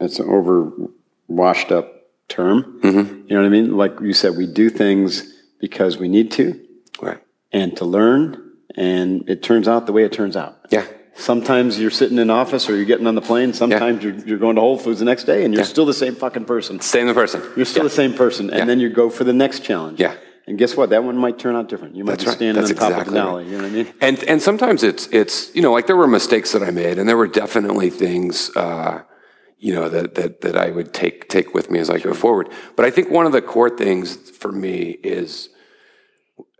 [0.01, 0.73] it's an over
[1.27, 1.93] washed up
[2.29, 2.81] term.
[2.83, 3.27] Mm-hmm.
[3.29, 3.77] You know what I mean?
[3.77, 6.59] Like you said, we do things because we need to
[7.03, 7.21] right.
[7.53, 10.59] and to learn, and it turns out the way it turns out.
[10.71, 10.87] Yeah.
[11.15, 13.53] Sometimes you're sitting in office or you're getting on the plane.
[13.53, 16.15] Sometimes you're, you're going to Whole Foods the next day and you're still the same
[16.15, 16.81] fucking person.
[16.81, 17.43] Same person.
[17.57, 18.51] You're still the same person.
[18.51, 18.65] And Yeah.
[18.67, 19.99] then you go for the next challenge.
[19.99, 20.15] Yeah.
[20.47, 20.91] And guess what?
[20.91, 21.97] That one might turn out different.
[21.97, 22.37] You might That's be right.
[22.37, 23.45] standing That's on top of the right.
[23.47, 23.93] You know what I mean?
[24.01, 27.07] And and sometimes it's it's you know like there were mistakes that I made, and
[27.07, 29.03] there were definitely things uh,
[29.59, 32.49] you know that that that I would take take with me as I go forward.
[32.77, 35.51] But I think one of the core things for me is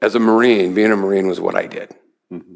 [0.03, 1.95] as a Marine, being a Marine was what I did.
[2.33, 2.55] Mm-hmm.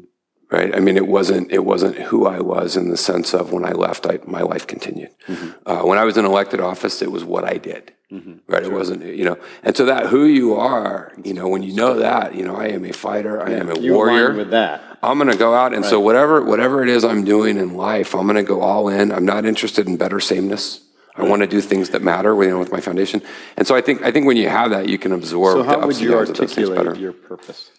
[0.51, 0.75] Right.
[0.75, 3.71] I mean, it wasn't it wasn't who I was in the sense of when I
[3.71, 5.09] left, I, my life continued.
[5.27, 5.49] Mm-hmm.
[5.65, 7.91] Uh, when I was in elected office, it was what I did.
[8.11, 8.33] Mm-hmm.
[8.47, 8.61] Right.
[8.61, 11.97] It wasn't you know, and so that who you are, you know, when you know
[11.99, 14.33] that, you know, I am a fighter, I am a You warrior.
[14.33, 14.99] with that.
[15.01, 18.13] I'm going to go out, and so whatever whatever it is I'm doing in life,
[18.13, 19.11] I'm going to go all in.
[19.11, 20.81] I'm not interested in better sameness.
[21.15, 23.21] I want to do things that matter, you know, with my foundation.
[23.55, 25.57] And so I think I think when you have that, you can absorb.
[25.57, 26.95] So the how ups would and you downs of those articulate better.
[26.95, 27.71] your purpose?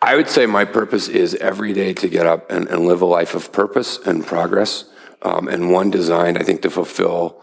[0.00, 3.06] I would say my purpose is every day to get up and, and live a
[3.06, 4.84] life of purpose and progress,
[5.22, 7.42] um, and one designed, I think, to fulfill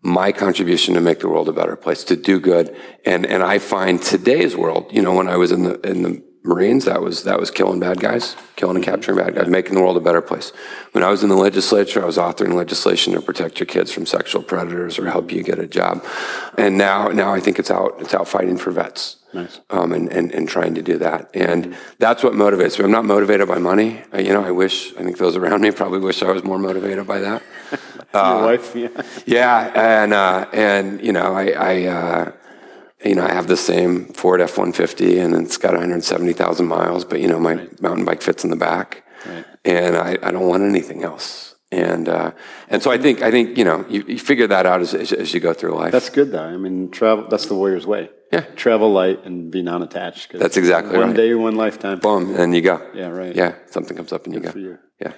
[0.00, 2.76] my contribution to make the world a better place, to do good.
[3.04, 6.22] And and I find today's world, you know, when I was in the in the
[6.44, 9.80] Marines, that was that was killing bad guys, killing and capturing bad guys, making the
[9.80, 10.50] world a better place.
[10.92, 14.06] When I was in the legislature, I was authoring legislation to protect your kids from
[14.06, 16.04] sexual predators or help you get a job.
[16.56, 19.60] And now now I think it's out it's out fighting for vets Nice.
[19.68, 21.30] um, and, and, and trying to do that.
[21.34, 22.84] And that's what motivates me.
[22.84, 24.02] I'm not motivated by money.
[24.12, 26.58] Uh, you know, I wish, I think those around me probably wish I was more
[26.58, 27.42] motivated by that.
[28.14, 28.74] Your wife?
[28.74, 28.88] Yeah.
[29.26, 30.02] Yeah.
[30.02, 32.32] And, uh, and you know, I, I uh,
[33.04, 37.28] you know, I have the same Ford F-150 and it's got 170,000 miles, but you
[37.28, 39.44] know, my mountain bike fits in the back Right.
[39.64, 41.54] and I, I don't want anything else.
[41.70, 42.30] And, uh,
[42.70, 45.12] and so I think, I think, you know, you, you figure that out as, as,
[45.12, 45.92] as you go through life.
[45.92, 46.42] That's good, though.
[46.42, 48.08] I mean, travel, that's the warrior's way.
[48.32, 48.40] Yeah.
[48.56, 50.32] Travel light and be non attached.
[50.32, 51.16] That's exactly one right.
[51.16, 51.98] day, one lifetime.
[51.98, 52.80] Boom, and you go.
[52.94, 53.34] Yeah, right.
[53.34, 54.52] Yeah, something comes up and you go.
[54.58, 54.78] you.
[55.00, 55.12] Yeah.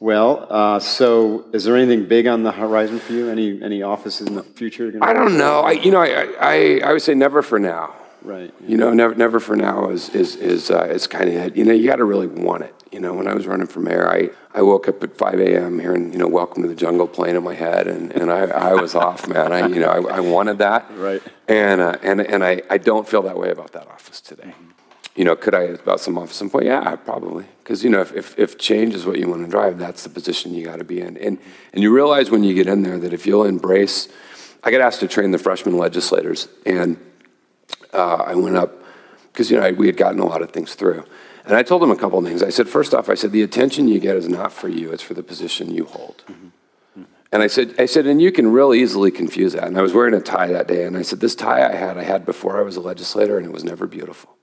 [0.00, 3.28] Well, uh, so is there anything big on the horizon for you?
[3.28, 4.90] Any any offices in the future?
[4.90, 5.60] you're I don't know.
[5.60, 7.94] I, you know, I, I, I would say never for now.
[8.22, 8.52] Right.
[8.66, 11.56] You know, never, never for now is is is uh, is kind of it.
[11.56, 12.74] You know, you got to really want it.
[12.90, 15.78] You know, when I was running for mayor, I, I woke up at 5 a.m.
[15.78, 18.72] hearing you know "Welcome to the Jungle" playing in my head, and, and I, I
[18.74, 19.52] was off, man.
[19.52, 21.22] I you know I, I wanted that, Right.
[21.46, 24.54] And uh, and and I, I don't feel that way about that office today.
[25.16, 26.66] You know, could I about some office some point?
[26.66, 27.44] Yeah, probably.
[27.58, 30.08] Because you know, if, if if change is what you want to drive, that's the
[30.08, 31.16] position you got to be in.
[31.16, 31.38] And
[31.72, 34.08] and you realize when you get in there that if you'll embrace,
[34.62, 36.96] I got asked to train the freshman legislators, and
[37.92, 38.72] uh, I went up
[39.32, 41.04] because you know we had gotten a lot of things through,
[41.44, 42.42] and I told them a couple of things.
[42.42, 45.02] I said, first off, I said the attention you get is not for you; it's
[45.02, 46.22] for the position you hold.
[47.32, 49.64] And I said, I said, and you can real easily confuse that.
[49.64, 51.96] And I was wearing a tie that day, and I said, this tie I had,
[51.96, 54.36] I had before I was a legislator, and it was never beautiful.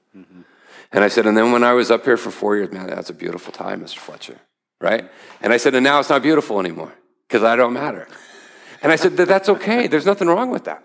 [0.91, 3.09] And I said, and then when I was up here for four years, man, that's
[3.09, 3.97] a beautiful time, Mr.
[3.97, 4.39] Fletcher,
[4.79, 5.09] right?
[5.41, 6.93] And I said, and now it's not beautiful anymore
[7.27, 8.07] because I don't matter.
[8.81, 9.87] And I said, that that's okay.
[9.87, 10.83] There's nothing wrong with that.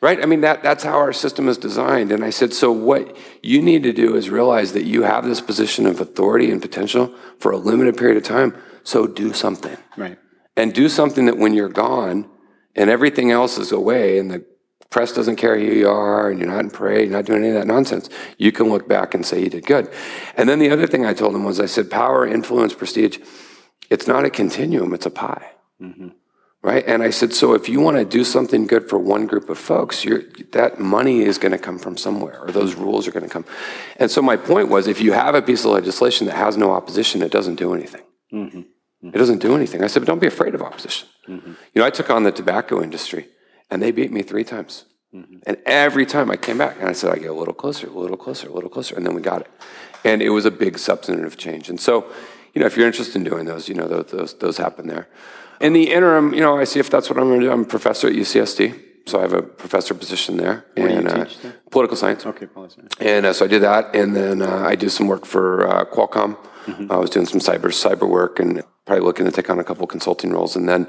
[0.00, 0.20] Right?
[0.20, 2.10] I mean, that, that's how our system is designed.
[2.10, 5.40] And I said, so what you need to do is realize that you have this
[5.40, 8.60] position of authority and potential for a limited period of time.
[8.82, 9.76] So do something.
[9.96, 10.18] Right.
[10.56, 12.28] And do something that when you're gone
[12.74, 14.44] and everything else is away and the
[14.92, 17.48] press doesn't care who you are and you're not in parade, you're not doing any
[17.48, 19.90] of that nonsense, you can look back and say you did good.
[20.36, 23.18] And then the other thing I told him was I said, power, influence, prestige,
[23.90, 26.08] it's not a continuum, it's a pie mm-hmm.
[26.62, 26.84] right?
[26.86, 29.58] And I said, so if you want to do something good for one group of
[29.58, 30.22] folks, you're,
[30.52, 33.44] that money is going to come from somewhere, or those rules are going to come.
[33.96, 36.72] And so my point was, if you have a piece of legislation that has no
[36.72, 38.02] opposition, it doesn't do anything.
[38.32, 39.08] Mm-hmm.
[39.08, 39.82] It doesn't do anything.
[39.82, 41.08] I said, but don't be afraid of opposition.
[41.28, 41.52] Mm-hmm.
[41.74, 43.28] You know, I took on the tobacco industry,
[43.72, 44.84] and they beat me three times.
[45.46, 47.90] And every time I came back, and I said, I get a little closer, a
[47.90, 49.50] little closer, a little closer, and then we got it.
[50.04, 51.70] And it was a big substantive change.
[51.70, 52.06] And so,
[52.52, 55.08] you know, if you're interested in doing those, you know, those, those, those happen there.
[55.60, 57.52] In the interim, you know, I see if that's what I'm going to do.
[57.52, 58.80] I'm a professor at UCSD.
[59.06, 60.66] so I have a professor position there.
[60.76, 61.54] do you and, uh, teach there?
[61.70, 62.26] Political science.
[62.26, 62.82] Okay, policy.
[63.00, 65.84] And uh, so I did that, and then uh, I do some work for uh,
[65.86, 66.36] Qualcomm.
[66.90, 69.86] I was doing some cyber cyber work, and probably looking to take on a couple
[69.86, 70.56] consulting roles.
[70.56, 70.88] And then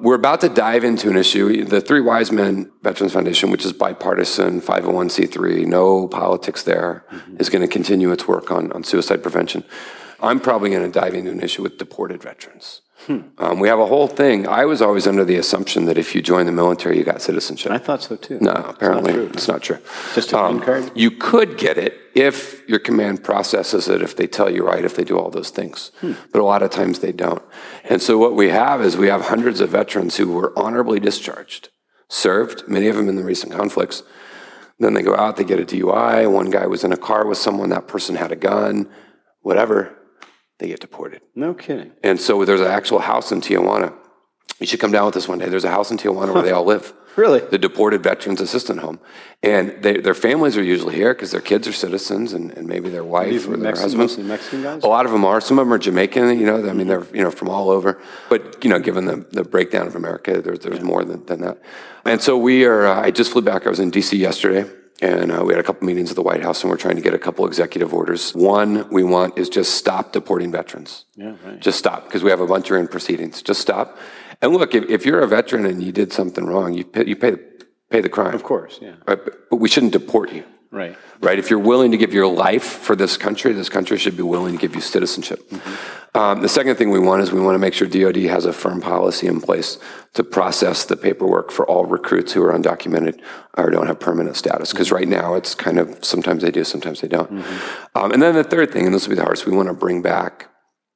[0.00, 1.64] we're about to dive into an issue.
[1.64, 7.36] The Three Wise Men Veterans Foundation, which is bipartisan, 501c3, no politics there, mm-hmm.
[7.40, 9.64] is going to continue its work on, on suicide prevention.
[10.20, 12.82] I'm probably going to dive into an issue with deported veterans.
[13.08, 14.46] Um, we have a whole thing.
[14.48, 17.70] I was always under the assumption that if you join the military, you got citizenship.
[17.70, 18.38] I thought so too.
[18.40, 19.30] No, apparently true.
[19.34, 19.78] it's not true.
[20.14, 20.90] Just a green card?
[20.94, 24.96] You could get it if your command processes it, if they tell you right, if
[24.96, 25.90] they do all those things.
[26.00, 26.12] Hmm.
[26.32, 27.42] But a lot of times they don't.
[27.84, 31.68] And so what we have is we have hundreds of veterans who were honorably discharged,
[32.08, 34.02] served, many of them in the recent conflicts.
[34.78, 36.30] Then they go out, they get a DUI.
[36.30, 38.88] One guy was in a car with someone, that person had a gun,
[39.42, 39.96] whatever,
[40.58, 41.20] they get deported.
[41.34, 41.92] No kidding.
[42.02, 43.92] And so there's an actual house in Tijuana.
[44.60, 45.48] You should come down with us one day.
[45.48, 46.92] There's a house in Tijuana where they all live.
[47.16, 47.38] Really?
[47.38, 48.98] The Deported Veterans Assistant Home.
[49.40, 52.88] And they, their families are usually here because their kids are citizens and, and maybe
[52.88, 54.16] their wife These or their Mexican- husbands.
[54.18, 54.82] mostly Mexican guys?
[54.82, 55.40] A lot of them are.
[55.40, 58.02] Some of them are Jamaican, you know, I mean, they're, you know, from all over.
[58.28, 61.58] But, you know, given the, the breakdown of America, there's, there's more than, than that.
[62.04, 63.64] And so we are, uh, I just flew back.
[63.64, 64.16] I was in D.C.
[64.16, 64.68] yesterday.
[65.04, 67.02] And uh, we had a couple meetings at the White House, and we're trying to
[67.02, 68.32] get a couple executive orders.
[68.34, 71.04] One we want is just stop deporting veterans.
[71.14, 71.60] Yeah, right.
[71.60, 73.42] Just stop, because we have a bunch of in proceedings.
[73.42, 73.98] Just stop.
[74.40, 77.16] And look, if, if you're a veteran and you did something wrong, you pay, you
[77.16, 77.40] pay, the,
[77.90, 78.32] pay the crime.
[78.32, 78.94] Of course, yeah.
[79.06, 79.22] Right?
[79.22, 80.44] But, but we shouldn't deport you.
[80.74, 80.98] Right.
[81.20, 81.38] Right?
[81.38, 84.54] If you're willing to give your life for this country, this country should be willing
[84.54, 85.40] to give you citizenship.
[86.16, 88.52] Um, the second thing we want is we want to make sure DoD has a
[88.52, 89.78] firm policy in place
[90.14, 93.20] to process the paperwork for all recruits who are undocumented
[93.56, 94.72] or don't have permanent status.
[94.72, 97.30] Because right now it's kind of sometimes they do, sometimes they don't.
[97.94, 99.74] Um, and then the third thing, and this will be the hardest, we want to
[99.74, 100.48] bring back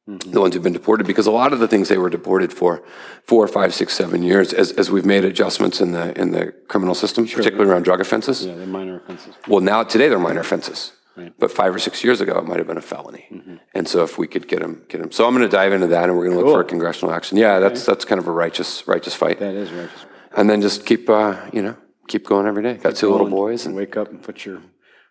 [0.08, 2.82] the ones who've been deported because a lot of the things they were deported for
[3.24, 6.94] four, five, six, seven years, as, as we've made adjustments in the in the criminal
[6.94, 8.46] system, particularly around drug offenses.
[8.46, 9.34] Yeah, they're minor offenses.
[9.46, 11.32] Well, now today they're minor offenses, Right.
[11.38, 13.26] but five or six years ago it might have been a felony.
[13.74, 15.10] And so if we could get them, get them.
[15.12, 17.12] So I'm going to dive into that, and we're going to look for a congressional
[17.12, 17.36] action.
[17.36, 19.38] Yeah, that's that's kind of a righteous righteous fight.
[19.40, 20.06] That is righteous.
[20.36, 22.74] And then just keep uh, you know keep going every day.
[22.74, 24.62] Got two little boys, and wake up and put your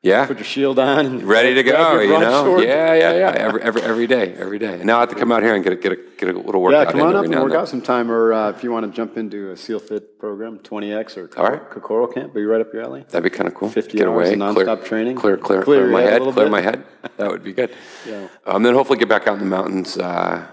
[0.04, 1.06] yeah, put your shield on.
[1.06, 2.00] And ready to go.
[2.00, 3.32] You know, yeah, yeah, yeah.
[3.36, 4.76] Every every every day, every day.
[4.76, 6.40] And now I have to come out here and get a get a get a
[6.40, 6.86] little workout.
[6.88, 8.92] Yeah, come in on up and work out sometime, or uh, if you want to
[8.96, 11.70] jump into a SEAL Fit program, 20X or All right.
[11.70, 13.06] Kokoro Camp, be right up your alley.
[13.10, 13.70] That'd be kind of cool.
[13.70, 15.16] 50 get hours away, of nonstop training.
[15.16, 16.52] clear, clear, Clear clear, my head a head, little clear bit.
[16.52, 16.84] my head.
[17.18, 17.74] That would be good.
[18.08, 18.28] Yeah.
[18.46, 19.98] Um, then hopefully get back out in the mountains.
[19.98, 20.48] Uh,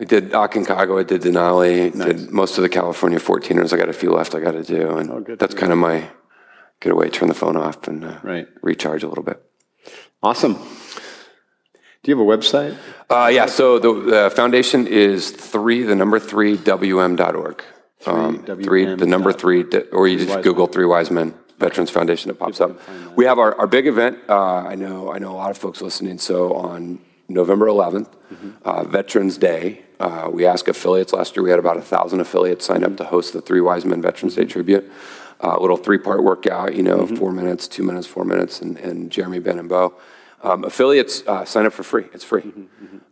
[0.00, 3.72] I did Aconcagua, I did Denali, did most of the California 14ers.
[3.72, 6.08] I got a few left I got to do, and Oh, that's kind of my
[6.80, 8.46] get away, turn the phone off, and uh, Right.
[8.62, 9.42] recharge a little bit.
[10.22, 10.54] Awesome.
[12.02, 12.76] Do you have a website?
[13.10, 17.62] Uh, yeah, so the, the foundation is three, the number three, WM.org.
[18.06, 22.38] Um, three, the number three, or you just Google Three Wise Men Veterans Foundation, it
[22.38, 22.78] pops up.
[23.16, 24.18] We have our, our big event.
[24.28, 26.18] Uh, I know, I know a lot of folks listening.
[26.18, 28.08] So on November 11th,
[28.64, 31.12] uh, Veterans Day, uh, we ask affiliates.
[31.12, 33.84] Last year, we had about a thousand affiliates sign up to host the Three Wise
[33.84, 34.88] Men Veterans Day tribute.
[35.42, 39.10] Uh, a little three-part workout, you know, four minutes, two minutes, four minutes, and, and
[39.10, 39.94] Jeremy, Ben, and Bo.
[40.42, 42.06] Um, affiliates uh, sign up for free.
[42.12, 42.42] It's free.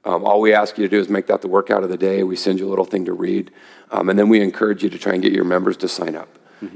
[0.04, 2.22] Um, all we ask you to do is make that the workout of the day.
[2.22, 3.50] We send you a little thing to read,
[3.90, 6.28] um, and then we encourage you to try and get your members to sign up.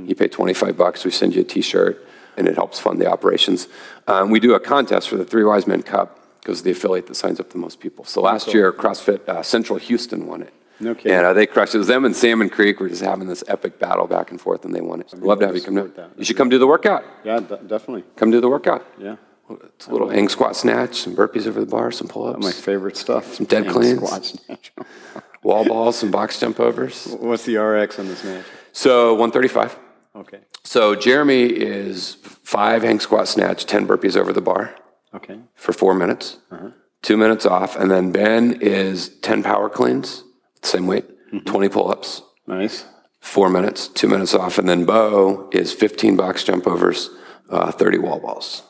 [0.08, 1.04] You pay 25 bucks.
[1.04, 3.66] We send you a T-shirt, and it helps fund the operations.
[4.06, 7.14] Um, we do a contest for the Three Wise Men Cup because the affiliate that
[7.14, 8.04] signs up the most people.
[8.04, 10.52] So last year, CrossFit uh, Central Houston won it.
[10.80, 11.12] No kidding.
[11.12, 11.78] And uh, they crushed it.
[11.78, 14.64] It was them and Salmon Creek were just having this epic battle back and forth,
[14.64, 15.10] and they won it.
[15.12, 15.92] I'd love to have you come down.
[15.96, 16.10] that.
[16.16, 17.04] You should come do the workout.
[17.24, 18.04] Yeah, de- definitely.
[18.16, 18.86] Come do the workout.
[18.98, 19.16] Yeah.
[19.50, 22.44] It's a little hang squat snatch, some burpees over the bar, some pull ups.
[22.44, 23.34] My favorite stuff.
[23.34, 23.96] Some dead cleans.
[23.98, 24.72] Squat snatch.
[25.42, 27.06] wall balls, some box jump overs.
[27.18, 28.44] What's the RX on this match?
[28.72, 29.76] So 135.
[30.16, 30.38] Okay.
[30.64, 32.14] So Jeremy is
[32.44, 34.74] five hang squat snatch, 10 burpees over the bar
[35.14, 35.40] Okay.
[35.56, 36.68] for four minutes, Uh-huh.
[37.02, 37.74] two minutes off.
[37.74, 40.22] And then Ben is 10 power cleans,
[40.62, 41.44] same weight, Mm-hmm.
[41.48, 42.84] 20 pull ups, Nice.
[43.20, 44.58] four minutes, two minutes off.
[44.58, 47.08] And then Bo is 15 box jump overs,
[47.50, 48.64] uh, 30 wall balls,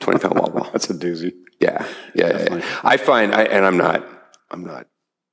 [0.00, 0.68] 20 pound wall ball.
[0.72, 1.32] That's a doozy.
[1.60, 2.80] Yeah, yeah, yeah, yeah.
[2.82, 4.04] I find, I, and I'm not,
[4.50, 4.88] I'm not,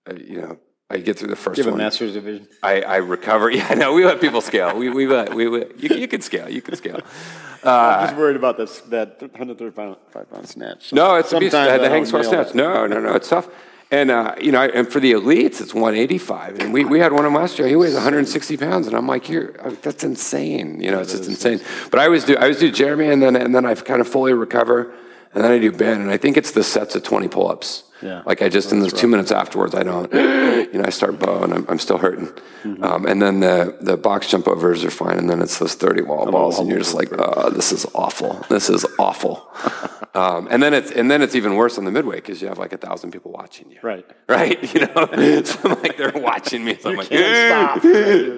[0.07, 0.59] uh, you know,
[0.91, 1.79] I get through the first you have a one.
[1.79, 2.47] master's division?
[2.61, 3.49] I, I recover.
[3.59, 4.77] Yeah, no, we let people scale.
[4.77, 6.47] We, we, let, we, we you, you can scale.
[6.47, 7.01] You can scale.
[7.63, 10.93] I'm just worried about this, that 135 pound, five pound snatch.
[10.93, 11.53] No, it's a beast.
[11.53, 12.53] The, the hang squat snatch.
[12.53, 13.15] No, no, no.
[13.15, 13.49] It's tough.
[13.93, 16.61] And uh, you know, and for the elites, it's 185.
[16.61, 17.67] And we, we had one of them last year.
[17.67, 20.81] He weighs 160 pounds, and I'm like, you're uh, that's insane.
[20.81, 21.61] You know, it's just insane.
[21.91, 22.35] But I always do.
[22.35, 24.91] I always do Jeremy, and then and then I kind of fully recover,
[25.35, 27.83] and then I do Ben, and I think it's the sets of 20 pull-ups.
[28.03, 28.23] Yeah.
[28.25, 30.11] Like I just in those two minutes afterwards, I don't,
[30.73, 31.53] you know, I start bowing.
[31.53, 32.27] I'm, I'm still hurting.
[32.63, 32.83] Mm-hmm.
[32.83, 36.03] Um, and then the the box jump overs are fine, and then it's those 30
[36.03, 38.45] wall balls, and you're just like, oh, this is awful.
[38.49, 39.49] This is awful.
[40.13, 42.57] um, and then it's and then it's even worse on the midway because you have
[42.57, 43.79] like a thousand people watching you.
[43.81, 44.05] Right.
[44.29, 44.73] Right.
[44.73, 46.75] You know, so I'm like they're watching me.
[46.79, 47.85] So I'm like, can't stop.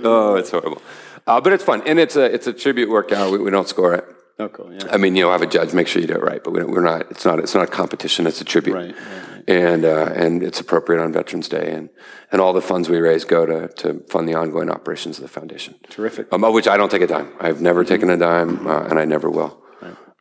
[0.03, 0.81] oh, it's horrible.
[1.25, 3.31] Uh, but it's fun, and it's a it's a tribute workout.
[3.31, 4.05] We, we don't score it.
[4.37, 4.73] Oh, cool.
[4.73, 4.89] Yeah.
[4.91, 6.59] I mean, you know, have a judge, make sure you do it right, but we
[6.59, 7.09] don't, we're not.
[7.09, 7.39] It's not.
[7.39, 8.27] It's not a competition.
[8.27, 11.89] It's a tribute, Right, right, and uh, and it's appropriate on Veterans Day, and
[12.31, 15.27] and all the funds we raise go to to fund the ongoing operations of the
[15.29, 15.75] foundation.
[15.89, 16.31] Terrific.
[16.33, 17.31] Um, of which I don't take a dime.
[17.39, 19.61] I've never taken a dime, uh, and I never will.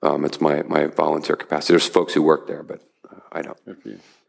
[0.02, 1.72] Um, it's my my volunteer capacity.
[1.72, 3.58] There's folks who work there, but uh, I don't.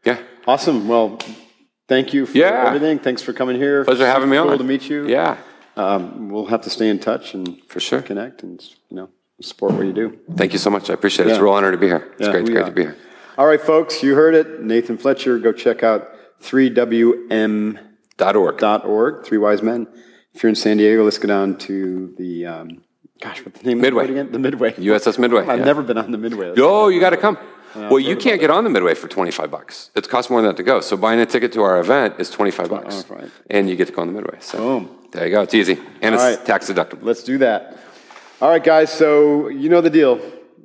[0.04, 0.88] Yeah, Awesome.
[0.88, 1.18] Well,
[1.88, 2.64] thank you for Yeah.
[2.68, 2.98] everything.
[3.00, 3.84] Thanks for coming here.
[3.84, 4.58] pleasure having me cool on.
[4.58, 5.06] to meet you.
[5.06, 5.36] Yeah,
[5.76, 8.00] Um, we'll have to stay in touch and For sure.
[8.00, 9.08] connect and you know
[9.42, 10.16] support what you do.
[10.36, 10.88] thank you so much.
[10.88, 11.30] I appreciate it.
[11.32, 12.06] It's a real honor to be here.
[12.18, 12.64] It's Yeah, great, great are.
[12.66, 12.96] to be here.
[13.38, 14.62] All right, folks, you heard it.
[14.62, 15.38] Nathan Fletcher.
[15.38, 16.08] Go check out
[16.40, 17.78] 3wm.org.
[18.16, 19.26] Dot org.
[19.26, 19.86] Three Wise Men.
[20.32, 22.82] If you're in San Diego, let's go down to the um,
[23.20, 24.08] gosh, what's the name Midway.
[24.08, 24.32] again?
[24.32, 24.72] The Midway.
[24.72, 25.42] USS Midway.
[25.42, 25.64] I've yeah.
[25.66, 26.54] never been on the Midway.
[26.56, 27.36] Oh, you got to come.
[27.74, 29.90] well, you can't get on the Midway for 25 bucks.
[29.94, 30.80] It costs more than that to go.
[30.80, 33.04] So buying a ticket to our event is 25 bucks.
[33.10, 33.30] oh, right.
[33.50, 34.38] And you get to go on the Midway.
[34.40, 35.08] So Boom.
[35.12, 35.42] there you go.
[35.42, 35.78] It's easy.
[36.00, 36.46] And it's All right.
[36.46, 37.02] tax deductible.
[37.02, 37.76] Let's do that.
[38.40, 38.90] All right, guys.
[38.90, 40.20] So you know the deal.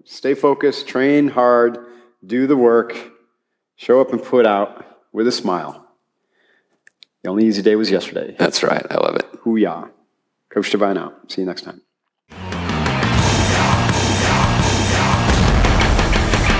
[0.06, 1.86] Stay focused, train hard,
[2.26, 2.96] do the work,
[3.76, 5.88] show up and put out with a smile.
[7.24, 8.36] The only easy day was yesterday.
[8.38, 8.86] That's right.
[8.90, 9.26] I love it.
[9.42, 9.90] Hoo-yah.
[10.50, 11.32] Coach Divine out.
[11.32, 11.82] See you next time.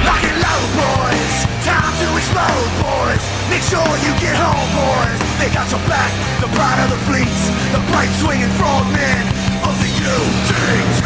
[0.06, 1.46] Lock and load, boys.
[1.66, 3.24] Time to explode, boys.
[3.50, 5.20] Make sure you get home, boys.
[5.42, 6.12] They got your back.
[6.42, 7.50] The pride of the fleets.
[7.74, 9.26] The bright swinging frogmen
[9.66, 11.02] of the UDT.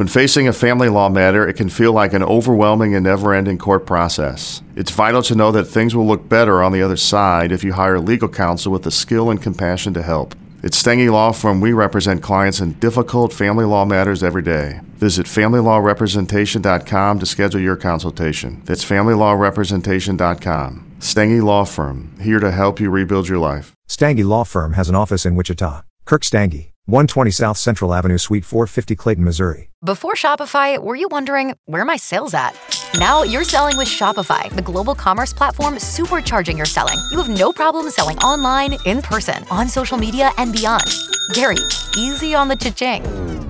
[0.00, 3.58] When facing a family law matter, it can feel like an overwhelming and never ending
[3.58, 4.62] court process.
[4.74, 7.74] It's vital to know that things will look better on the other side if you
[7.74, 10.34] hire legal counsel with the skill and compassion to help.
[10.64, 14.80] At Stange Law Firm, we represent clients in difficult family law matters every day.
[14.94, 18.62] Visit FamilyLawRepresentation.com to schedule your consultation.
[18.64, 20.96] That's FamilyLawRepresentation.com.
[20.98, 23.74] Stange Law Firm, here to help you rebuild your life.
[23.86, 25.82] Stange Law Firm has an office in Wichita.
[26.06, 29.70] Kirk Stange, 120 South Central Avenue, Suite 450, Clayton, Missouri.
[29.84, 32.50] Before Shopify, were you wondering where my sales at?
[32.98, 36.98] Now you're selling with Shopify, the global commerce platform supercharging your selling.
[37.12, 40.84] You have no problem selling online, in person, on social media, and beyond.
[41.32, 41.56] Gary,
[41.96, 43.49] easy on the cha-ching.